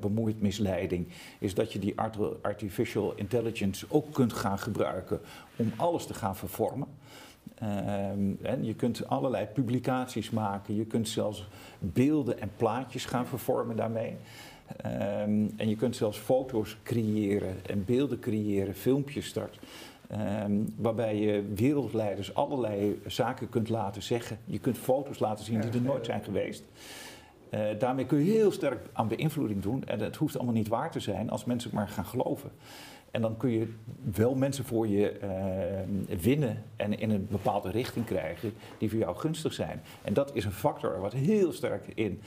[0.00, 1.94] bemoeid, misleiding, is dat je die
[2.42, 5.20] artificial intelligence ook kunt gaan gebruiken
[5.56, 6.88] om alles te gaan vervormen.
[7.62, 13.76] Um, en je kunt allerlei publicaties maken, je kunt zelfs beelden en plaatjes gaan vervormen
[13.76, 14.16] daarmee.
[14.86, 19.58] Um, en je kunt zelfs foto's creëren en beelden creëren, filmpjes start.
[20.44, 24.38] Um, waarbij je wereldleiders allerlei zaken kunt laten zeggen.
[24.44, 26.64] Je kunt foto's laten zien die er nooit zijn geweest.
[27.50, 29.84] Uh, daarmee kun je heel sterk aan beïnvloeding doen.
[29.84, 32.50] En het hoeft allemaal niet waar te zijn als mensen maar gaan geloven.
[33.10, 33.72] En dan kun je
[34.14, 39.16] wel mensen voor je uh, winnen en in een bepaalde richting krijgen die voor jou
[39.16, 39.82] gunstig zijn.
[40.02, 42.20] En dat is een factor wat heel sterk in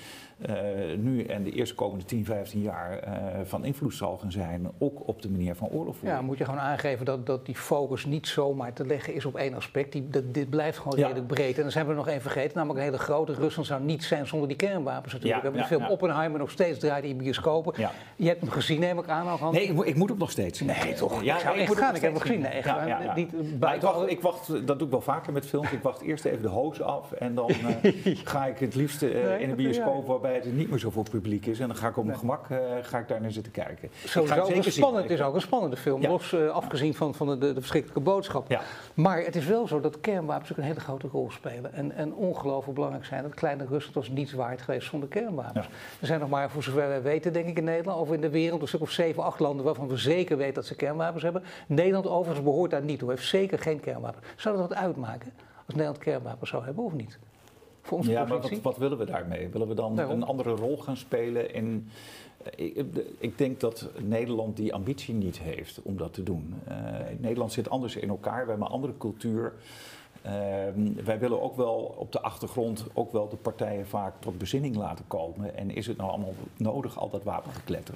[0.97, 3.13] nu en de eerstkomende 10, 15 jaar uh,
[3.43, 6.17] van invloed zal gaan zijn, ook op de manier van oorlog voeren.
[6.17, 9.35] Ja, moet je gewoon aangeven dat, dat die focus niet zomaar te leggen is op
[9.35, 9.91] één aspect.
[9.91, 11.05] Die, dat, dit blijft gewoon ja.
[11.05, 11.55] redelijk breed.
[11.55, 13.33] En dan zijn we er nog één vergeten, namelijk een hele grote.
[13.33, 15.43] Rusland zou niet zijn zonder die kernwapens natuurlijk.
[15.43, 17.73] Ja, we hebben de film Oppenheimer nog steeds draait in bioscopen.
[18.15, 19.39] Je hebt hem gezien, neem ik aan.
[19.39, 20.67] Al, nee, ik, ik, moet hem nog steeds zien.
[20.67, 21.23] Nee, toch?
[21.23, 21.95] Ja, ik zou echt gaan.
[21.95, 22.39] Ik heb hem gezien.
[22.39, 23.15] Nee, echt.
[23.15, 25.71] Niet, Maar ik wacht, ik wacht, dat doe ik wel vaker met films.
[25.71, 27.49] Ik wacht eerst even de hoos af en dan
[27.81, 31.03] eh, ga ik het liefst eh, Nee, in dat- bioscoop waarbij het niet meer zoveel
[31.11, 31.59] publiek is.
[31.59, 33.83] En dan ga ik op mijn gemak eh, ga ik daar naar zitten kijken.
[34.03, 34.71] Ik ga zeker zien.
[34.71, 36.09] spannend, het Ik- is ook een spannende film, Ja.
[36.09, 38.49] los eh, afgezien van, van de, de, de verschrikkelijke boodschap.
[38.49, 38.61] Ja.
[38.93, 42.13] Maar het is wel zo dat kernwapens ook een hele grote rol spelen en, en
[42.13, 43.23] ongelooflijk belangrijk zijn.
[43.23, 45.65] Dat kleine Rusland was niets waard geweest zonder kernwapens.
[45.65, 45.71] Ja.
[45.99, 48.29] Er zijn nog maar, voor zover wij weten, denk ik in Nederland, of in de
[48.29, 51.43] wereld, een stuk of zeven, acht landen waarvan we zeker weten dat ze kernwapens hebben.
[51.67, 54.25] Nederland overigens behoort daar niet toe, heeft zeker geen kernwapens.
[54.35, 55.31] Zou dat wat uitmaken
[55.65, 57.19] als Nederland kernwapens zou hebben of niet?
[57.87, 59.49] Voor onze Ja, maar wat, wat willen we daarmee?
[59.49, 60.21] Willen we dan Daarom.
[60.21, 61.53] een andere rol gaan spelen?
[61.53, 61.87] In,
[62.55, 62.85] ik,
[63.17, 66.53] ik denk dat Nederland die ambitie niet heeft om dat te doen.
[66.67, 66.75] Eh,
[67.17, 69.53] Nederland zit anders in elkaar, we hebben een andere cultuur.
[70.25, 74.75] Ehm, wij willen ook wel op de achtergrond ook wel de partijen vaak tot bezinning
[74.75, 75.57] laten komen.
[75.57, 77.95] En is het nou allemaal nodig, al dat wapengekletter?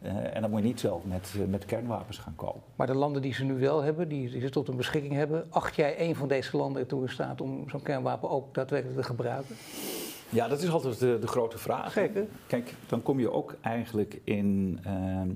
[0.00, 2.62] Eh, en dan moet je niet zelf met, eh, met kernwapens gaan komen.
[2.76, 5.46] Maar de landen die ze nu wel hebben, die, die ze tot hun beschikking hebben,
[5.50, 9.06] acht jij een van deze landen ertoe in staat om zo'n kernwapen ook daadwerkelijk te
[9.06, 9.56] gebruiken?
[10.28, 11.92] Ja, dat is altijd de, de grote vraag.
[12.46, 14.78] Kijk, dan kom je ook eigenlijk in.
[14.84, 15.28] ehm,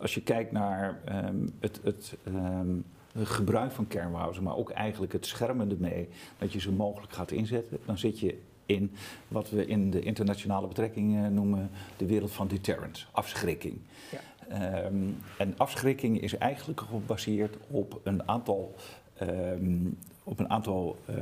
[0.00, 2.76] als je kijkt naar ehm, het, het ehm,
[3.14, 6.08] gebruik van kernwapens, maar ook eigenlijk het schermen ermee,
[6.38, 8.92] dat je ze mogelijk gaat inzetten, dan zit je in
[9.28, 13.78] wat we in de internationale betrekkingen noemen de wereld van deterrence, afschrikking.
[14.10, 14.18] Ja.
[14.48, 14.94] Ehm,
[15.38, 18.74] en afschrikking is eigenlijk gebaseerd op een aantal,
[19.14, 19.86] ehm,
[20.24, 21.16] op een aantal eh,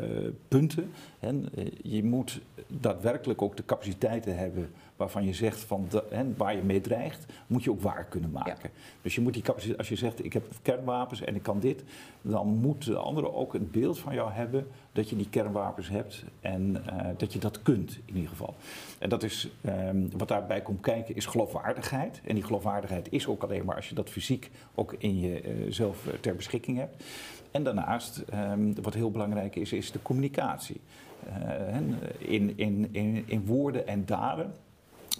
[0.48, 0.90] punten.
[1.20, 6.34] En, eh, je moet daadwerkelijk ook de capaciteiten hebben waarvan je zegt van de, hè,
[6.36, 8.70] waar je mee dreigt, moet je ook waar kunnen maken.
[9.02, 11.84] Dus je moet die capaciteit, als je zegt ik heb kernwapens en ik kan dit,
[12.22, 16.24] dan moet de andere ook een beeld van jou hebben dat je die kernwapens hebt
[16.40, 18.54] en eh, dat je dat kunt in ieder geval.
[18.98, 22.20] En dat is ehm, wat daarbij komt kijken is geloofwaardigheid.
[22.24, 26.36] En die geloofwaardigheid is ook alleen maar als je dat fysiek ook in jezelf ter
[26.36, 27.04] beschikking hebt.
[27.50, 30.80] En daarnaast, ehm, wat heel belangrijk is, is de communicatie.
[31.26, 31.76] Eh,
[32.18, 34.52] in, in, in, in woorden en daden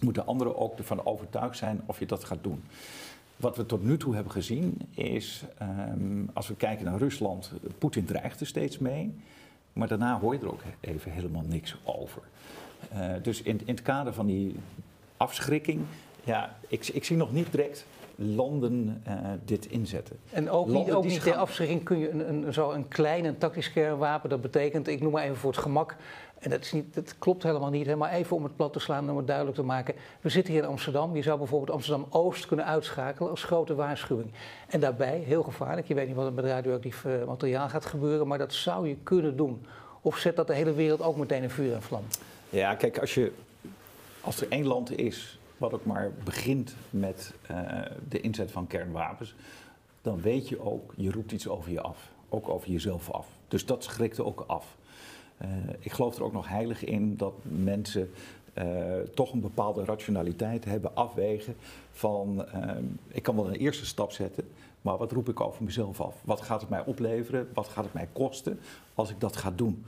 [0.03, 2.63] moeten anderen ook ervan overtuigd zijn of je dat gaat doen.
[3.37, 8.05] Wat we tot nu toe hebben gezien is, ehm, als we kijken naar Rusland, Poetin
[8.05, 9.15] dreigt er steeds mee,
[9.73, 12.23] maar daarna hoor je er ook even helemaal niks over.
[12.91, 14.57] Eh, dus in, in het kader van die
[15.17, 15.81] afschrikking,
[16.25, 17.87] ja, ik, ik zie nog niet direct
[18.23, 19.15] landen eh,
[19.45, 20.17] dit inzetten.
[20.31, 23.39] En ook niet, ook niet gaan- ter afschrikking kun je een, een, zo een klein
[23.39, 25.97] tactisch kernwapen, dat betekent, ik noem maar even voor het gemak,
[26.39, 28.79] en dat, is niet, dat klopt helemaal niet, hè, maar even om het plat te
[28.79, 29.95] slaan en om het duidelijk te maken.
[30.21, 34.31] We zitten hier in Amsterdam, je zou bijvoorbeeld Amsterdam-Oost kunnen uitschakelen als grote waarschuwing.
[34.69, 38.27] En daarbij, heel gevaarlijk, je weet niet wat er met radioactief eh, materiaal gaat gebeuren,
[38.27, 39.67] maar dat zou je kunnen doen.
[40.01, 42.03] Of zet dat de hele wereld ook meteen in vuur en vlam?
[42.51, 43.33] Ja, kijk, als, je,
[44.21, 47.57] als er één land is wat ook maar begint met eh,
[48.09, 49.35] de inzet van kernwapens,
[50.03, 52.11] dan weet je ook, je roept iets over je af.
[52.29, 53.27] Ook over jezelf af.
[53.49, 54.77] Dus dat schrikt ook af.
[55.37, 55.49] Eh,
[55.79, 58.11] ik geloof er ook nog heilig in dat mensen
[58.53, 58.67] eh,
[59.15, 61.55] toch een bepaalde rationaliteit hebben, afwegen
[61.93, 62.45] van
[63.09, 64.49] ik kan wel een eerste stap zetten,
[64.81, 66.15] maar wat roep ik over mezelf af?
[66.25, 67.49] Wat gaat het mij opleveren?
[67.55, 68.61] Wat gaat het mij kosten
[68.95, 69.85] als ik dat ga doen?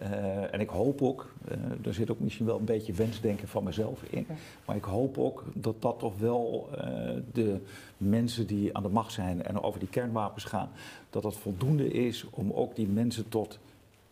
[0.00, 3.64] Eh, en ik hoop ook, eh er zit ook misschien wel een beetje wensdenken van
[3.64, 4.26] mezelf in,
[4.64, 6.84] maar ik hoop ook dat dat toch wel eh,
[7.32, 7.60] de
[7.96, 10.68] mensen die aan de macht zijn en over die kernwapens gaan,
[11.10, 13.58] dat dat voldoende is om ook die mensen tot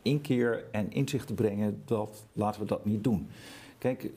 [0.03, 3.29] inkeer en inzicht te brengen dat laten we dat niet doen.
[3.79, 4.11] Kijk,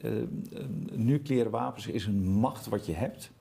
[0.92, 3.32] nucleaire wapens is een macht wat je hebt.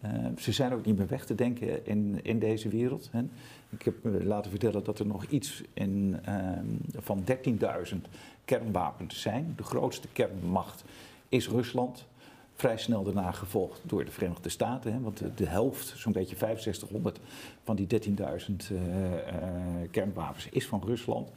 [0.00, 3.08] Eh, ze zijn ook niet meer weg te denken in, in deze wereld.
[3.12, 3.22] Hè.
[3.70, 8.08] Ik heb me laten vertellen dat er nog iets in, ehm, van 13.000
[8.44, 9.52] kernwapens zijn.
[9.56, 10.84] De grootste kernmacht
[11.28, 12.06] is Rusland.
[12.54, 14.92] Vrij snel daarna gevolgd door de Verenigde Staten.
[14.92, 17.20] Hè, want de, de helft, zo'n beetje 6500
[17.64, 19.44] van die 13.000 eh, eh,
[19.90, 21.30] kernwapens is van Rusland.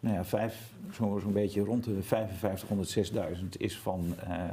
[0.00, 4.44] Nou ja, vijf, zo- zo'n beetje rond de 5500, 6000 is van, eh,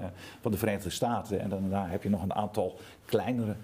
[0.41, 1.39] van de Verenigde Staten.
[1.39, 3.55] En daarna heb je nog een aantal kleinere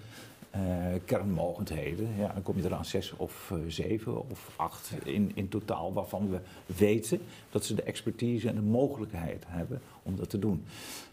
[0.50, 0.60] eh,
[1.04, 2.08] kernmogendheden.
[2.18, 5.92] Ja, dan kom je er aan zes of eh, zeven of acht in, in totaal,
[5.92, 7.20] waarvan we weten
[7.50, 10.64] dat ze de expertise en de mogelijkheid hebben om dat te doen.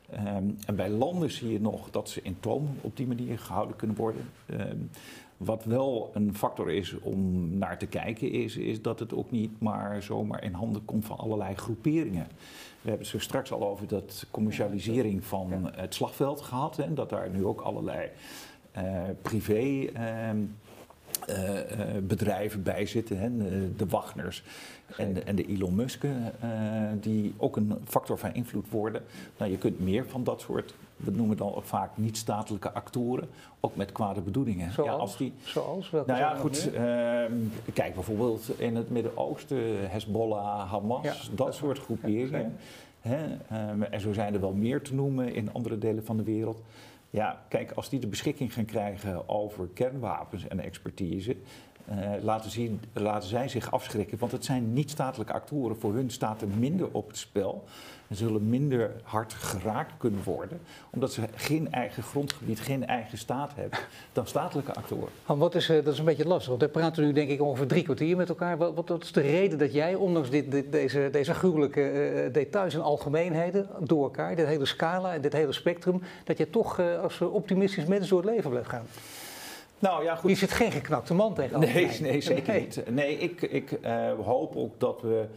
[0.09, 3.75] Ehm, en bij landen zie je nog dat ze in toom op die manier gehouden
[3.75, 4.29] kunnen worden.
[4.45, 4.77] Ehm,
[5.37, 9.61] wat wel een factor is om naar te kijken, is, is dat het ook niet
[9.61, 12.27] maar zomaar in handen komt van allerlei groeperingen.
[12.81, 16.79] We hebben het zo straks al over dat commercialisering van het slagveld gehad.
[16.79, 18.09] En dat daar nu ook allerlei
[18.71, 20.37] eh, privé ehm,
[22.03, 23.29] bedrijven bij zitten, hè,
[23.75, 24.43] de Wagners
[24.97, 26.05] en de, en de Elon Musk,
[26.99, 29.03] die ook een factor van invloed worden.
[29.37, 33.29] Nou, je kunt meer van dat soort we noemen dan ook vaak niet-statelijke actoren,
[33.59, 34.71] ook met kwade bedoelingen.
[34.71, 34.89] Zoals?
[34.89, 35.89] Ja, als die, Zoals?
[35.89, 36.69] Welke nou ja, goed.
[36.73, 36.81] Uh,
[37.73, 42.55] kijk bijvoorbeeld in het Midden-Oosten, Hezbollah, Hamas, dat soort groeperingen.
[43.51, 46.61] Um, en zo zijn er wel meer te noemen in andere delen van de wereld.
[47.09, 51.35] Ja, kijk, als die de beschikking gaan krijgen over kernwapens en expertise,
[51.91, 54.17] uh, laten, zien, laten zij zich afschrikken.
[54.17, 55.79] Want het zijn niet-statelijke actoren.
[55.79, 57.63] Voor hun staat er minder op het spel
[58.07, 60.59] en zullen minder hard geraakt kunnen worden,
[60.89, 63.79] omdat ze geen eigen grondgebied, geen eigen staat hebben,
[64.11, 65.09] dan statelijke actoren.
[65.25, 67.67] wat is, eh, dat is een beetje lastig, want we praten nu denk ik ongeveer
[67.67, 68.57] drie kwartier met elkaar.
[68.57, 72.81] Wat, wat is de reden dat jij, ondanks dit, deze, deze gruwelijke uh, details en
[72.81, 77.85] algemeenheden door elkaar, dit hele scala en dit hele spectrum, dat je toch als optimistisch
[77.85, 78.85] mens door het leven blijft gaan?
[79.79, 80.29] Nou ja, goed.
[80.29, 81.59] Je zit geen geknakte man tegen.
[81.59, 82.83] Nee, nee, zeker niet.
[82.89, 83.79] Nee, ik, ik
[84.23, 85.27] hoop ook dat we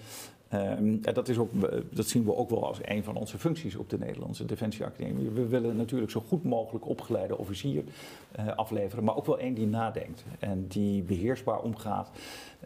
[0.54, 1.50] Um, en dat, is ook,
[1.90, 5.28] dat zien we ook wel als een van onze functies op de Nederlandse Defensieacademie.
[5.28, 7.84] We willen natuurlijk zo goed mogelijk opgeleide officier
[8.40, 12.10] uh, afleveren, maar ook wel één die nadenkt en die beheersbaar omgaat.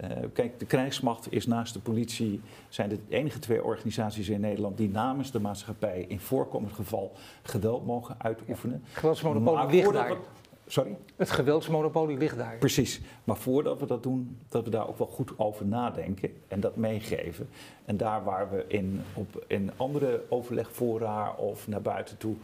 [0.02, 4.76] Uh, kijk, de krijgsmacht is naast de politie, zijn de enige twee organisaties in Nederland
[4.76, 7.12] die namens de maatschappij in voorkomend geval
[7.42, 8.82] geweld mogen uitoefenen.
[8.84, 10.16] Ja, geweldsmonopolie ligt daar.
[10.66, 10.96] Sorry?
[11.16, 12.56] Het geweldsmonopolie ligt daar.
[12.58, 13.00] Precies.
[13.24, 16.76] Maar voordat we dat doen, dat we daar ook wel goed over nadenken en dat
[16.76, 17.48] meegeven.
[17.84, 22.34] En daar waar we in, op, in andere overlegfora of naar buiten toe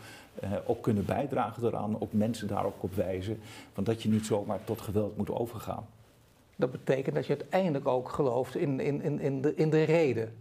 [0.45, 3.41] uh, ook kunnen bijdragen eraan, ook mensen daar ook op wijzen,
[3.73, 5.87] van dat je niet zomaar tot geweld moet overgaan.
[6.57, 10.33] Dat betekent dat je uiteindelijk ook gelooft in, in, in, in, de, in de reden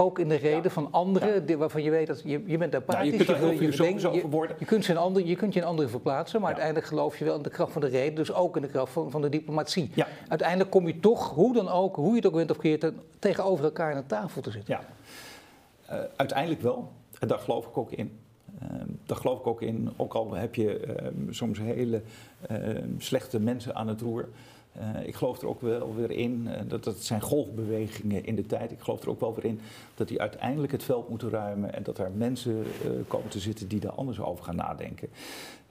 [0.00, 3.26] ook in de reden van anderen waarvan je weet dat je, je bent apathisch.
[3.26, 6.40] Nou, je kunt je, je, je, kunt, je, ander, je kunt je in anderen verplaatsen,
[6.40, 8.68] maar uiteindelijk geloof je wel in de kracht van de reden, dus ook in de
[8.68, 9.90] kracht van, van de diplomatie.
[10.28, 13.64] Uiteindelijk kom je toch, hoe dan ook, hoe je het ook bent of keert, tegenover
[13.64, 14.74] elkaar aan de tafel te zitten.
[14.74, 14.84] Ja,
[15.94, 16.92] uh, uiteindelijk wel.
[17.18, 18.18] En daar geloof ik ook in.
[18.62, 18.68] Uh,
[19.06, 22.02] daar geloof ik ook in, ook al heb je uh, soms hele
[22.48, 24.28] ehm, slechte mensen aan het roer.
[24.80, 28.46] Uh, ik geloof er ook wel weer in, uh, dat het zijn golfbewegingen in de
[28.46, 28.70] tijd.
[28.70, 29.60] Ik geloof er ook wel weer in
[29.94, 33.68] dat die uiteindelijk het veld moeten ruimen en dat er mensen uh, komen te zitten
[33.68, 35.08] die daar anders over gaan nadenken.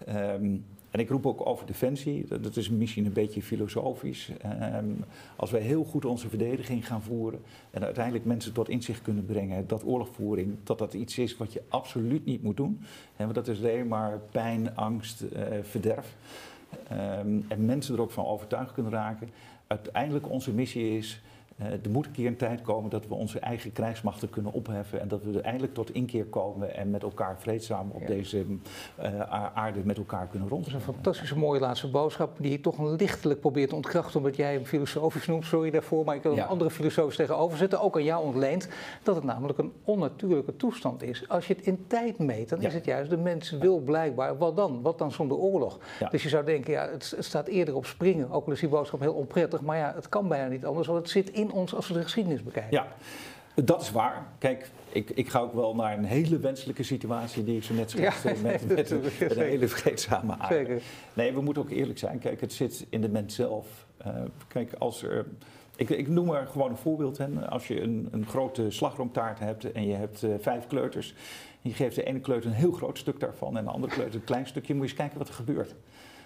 [0.10, 4.32] Um, en ik roep ook over defensie, dat, dat is misschien een beetje filosofisch.
[4.74, 5.04] Um,
[5.36, 7.40] als wij heel goed onze verdediging gaan voeren
[7.72, 11.62] en uiteindelijk mensen tot inzicht kunnen brengen dat oorlogvoering, dat dat iets is wat je
[11.68, 12.80] absoluut niet moet doen.
[13.16, 15.24] Want dat is alleen maar pijn, angst,
[15.62, 16.16] verderf.
[16.92, 19.30] Um, en mensen er ook van overtuigd kunnen raken.
[19.68, 21.22] Uiteindelijk onze missie is
[21.58, 25.08] er moet een keer een tijd komen dat we onze eigen krijgsmachten kunnen opheffen en
[25.08, 28.46] dat we er eindelijk tot inkeer komen en met elkaar vreedzaam op deze
[29.00, 29.22] uh,
[29.54, 30.64] aarde met elkaar kunnen rond.
[30.64, 34.20] Dat is een fantastische mooie laatste boodschap die je toch een lichtelijk probeert te ontkrachten
[34.20, 36.44] omdat jij hem filosofisch noemt, sorry daarvoor, maar ik wil ja.
[36.44, 38.68] een andere filosoof tegenover zetten, ook aan jou ontleend,
[39.04, 41.30] dat het namelijk een onnatuurlijke toestand is.
[41.30, 42.68] Als je het in tijd meet, dan ja.
[42.68, 44.82] is het juist de mens wil blijkbaar, wat dan?
[44.82, 45.80] Wat dan zonder oorlog?
[46.12, 48.70] Dus je zou denken, ja, het, het, staat eerder op springen, ook al is die
[48.70, 51.76] boodschap heel onprettig, maar ja, het kan bijna niet anders, want het zit in ons
[51.76, 52.72] als we de geschiedenis bekijken.
[52.72, 52.88] Ja,
[53.64, 54.28] dat is waar.
[54.38, 57.90] Kijk, ik, ik ga ook wel naar een hele wenselijke situatie die ik zo net
[57.90, 58.30] schetste.
[58.30, 60.56] Ja, met, met, een, met een hele vreedzame aarde.
[60.56, 60.82] Zeker.
[61.14, 62.20] Nee, we moeten ook eerlijk zijn.
[62.20, 63.86] Kijk, het zit in de mens zelf.
[64.08, 64.14] Uh,
[64.48, 65.26] kijk, als er...
[65.76, 67.18] Ik, ik, noem maar gewoon een voorbeeld.
[67.18, 67.50] Hè.
[67.50, 71.14] Als je een, een grote slagroomtaart hebt en je hebt uh, vijf kleuters.
[71.62, 74.16] En je geeft de ene kleuter een heel groot stuk daarvan en de andere kleuter
[74.16, 74.74] een klein stukje.
[74.74, 75.76] Moet je eens kijken wat er gebeurt.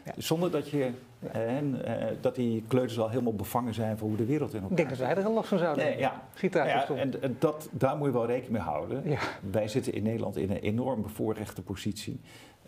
[0.05, 0.13] Ja.
[0.17, 0.91] Zonder dat, je,
[1.31, 4.71] en, uh, dat die kleuters al helemaal bevangen zijn voor hoe de wereld in elkaar
[4.71, 6.23] Ik denk dat wij er een last van zouden nee, ja.
[6.33, 9.09] Ziet daar ja, en, en dat, daar moet je wel rekening mee houden.
[9.09, 9.19] Ja.
[9.51, 12.19] Wij zitten in Nederland in een enorm bevoorrechte positie.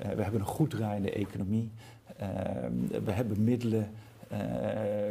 [0.01, 1.71] Uh, we hebben een goed draaiende economie.
[2.21, 2.27] Uh,
[3.03, 3.91] we hebben middelen.
[4.33, 4.39] Uh,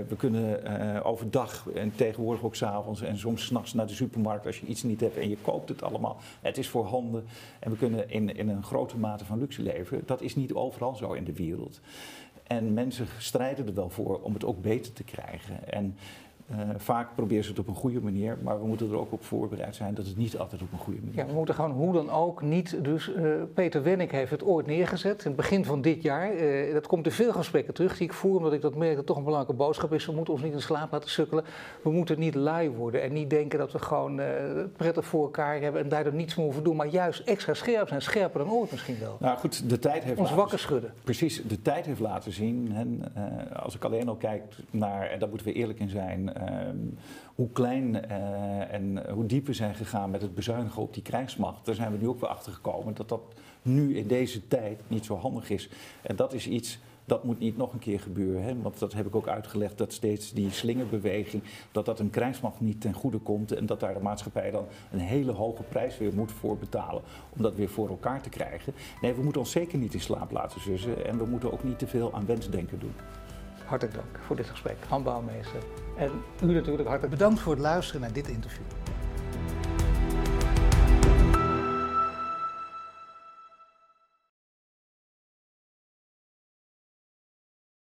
[0.08, 4.60] we kunnen uh, overdag en tegenwoordig ook s'avonds en soms s'nachts naar de supermarkt als
[4.60, 6.16] je iets niet hebt en je koopt het allemaal.
[6.40, 7.24] Het is voorhanden
[7.58, 10.02] en we kunnen in, in een grote mate van luxe leven.
[10.06, 11.80] Dat is niet overal zo in de wereld.
[12.46, 15.72] En mensen strijden er wel voor om het ook beter te krijgen.
[15.72, 15.96] En
[16.50, 19.24] uh, vaak proberen ze het op een goede manier, maar we moeten er ook op
[19.24, 21.92] voorbereid zijn dat het niet altijd op een goede manier Ja, we moeten gewoon hoe
[21.92, 22.84] dan ook niet.
[22.84, 26.34] Dus uh, Peter Wenning heeft het ooit neergezet in het begin van dit jaar.
[26.34, 28.96] Uh, dat komt in veel gesprekken terug die ik voer, omdat ik dat merk dat
[28.96, 30.06] het toch een belangrijke boodschap is.
[30.06, 31.44] We moeten ons niet in slaap laten sukkelen.
[31.82, 34.20] We moeten niet lui worden en niet denken dat we gewoon
[34.76, 38.02] prettig voor elkaar hebben en daardoor niets meer hoeven doen, maar juist extra scherp zijn,
[38.02, 39.16] scherper dan ooit misschien wel.
[39.20, 40.18] Nou goed, de tijd heeft.
[40.18, 40.92] Ons wakker schudden.
[41.04, 42.72] Precies, de tijd heeft laten zien.
[42.74, 43.14] En,
[43.62, 46.76] als ik alleen al kijk naar, en daar moeten we eerlijk in zijn Ehm,
[47.34, 51.66] hoe klein uh, en hoe diep we zijn gegaan met het bezuinigen op die krijgsmacht.
[51.66, 53.20] Daar zijn we nu ook weer achter gekomen dat dat
[53.62, 55.68] nu in deze tijd niet zo handig is.
[56.02, 58.42] En dat is iets Dat moet niet nog een keer gebeuren.
[58.42, 58.62] Hè?
[58.62, 62.80] Want dat heb ik ook uitgelegd, dat steeds die slingerbeweging, dat dat een krijgsmacht niet
[62.80, 63.52] ten goede komt.
[63.52, 67.02] En dat daar de maatschappij dan een hele hoge prijs weer moet voor betalen
[67.36, 68.74] om dat weer voor elkaar te krijgen.
[69.00, 71.06] Nee, we moeten ons zeker niet in slaap laten zussen.
[71.06, 72.94] En we moeten ook niet te veel aan wensdenken doen.
[73.64, 75.81] Hartelijk dank voor dit gesprek, Han Bouwmeester.
[75.96, 76.10] En
[76.42, 78.64] u natuurlijk hartelijk bedankt voor het luisteren naar dit interview.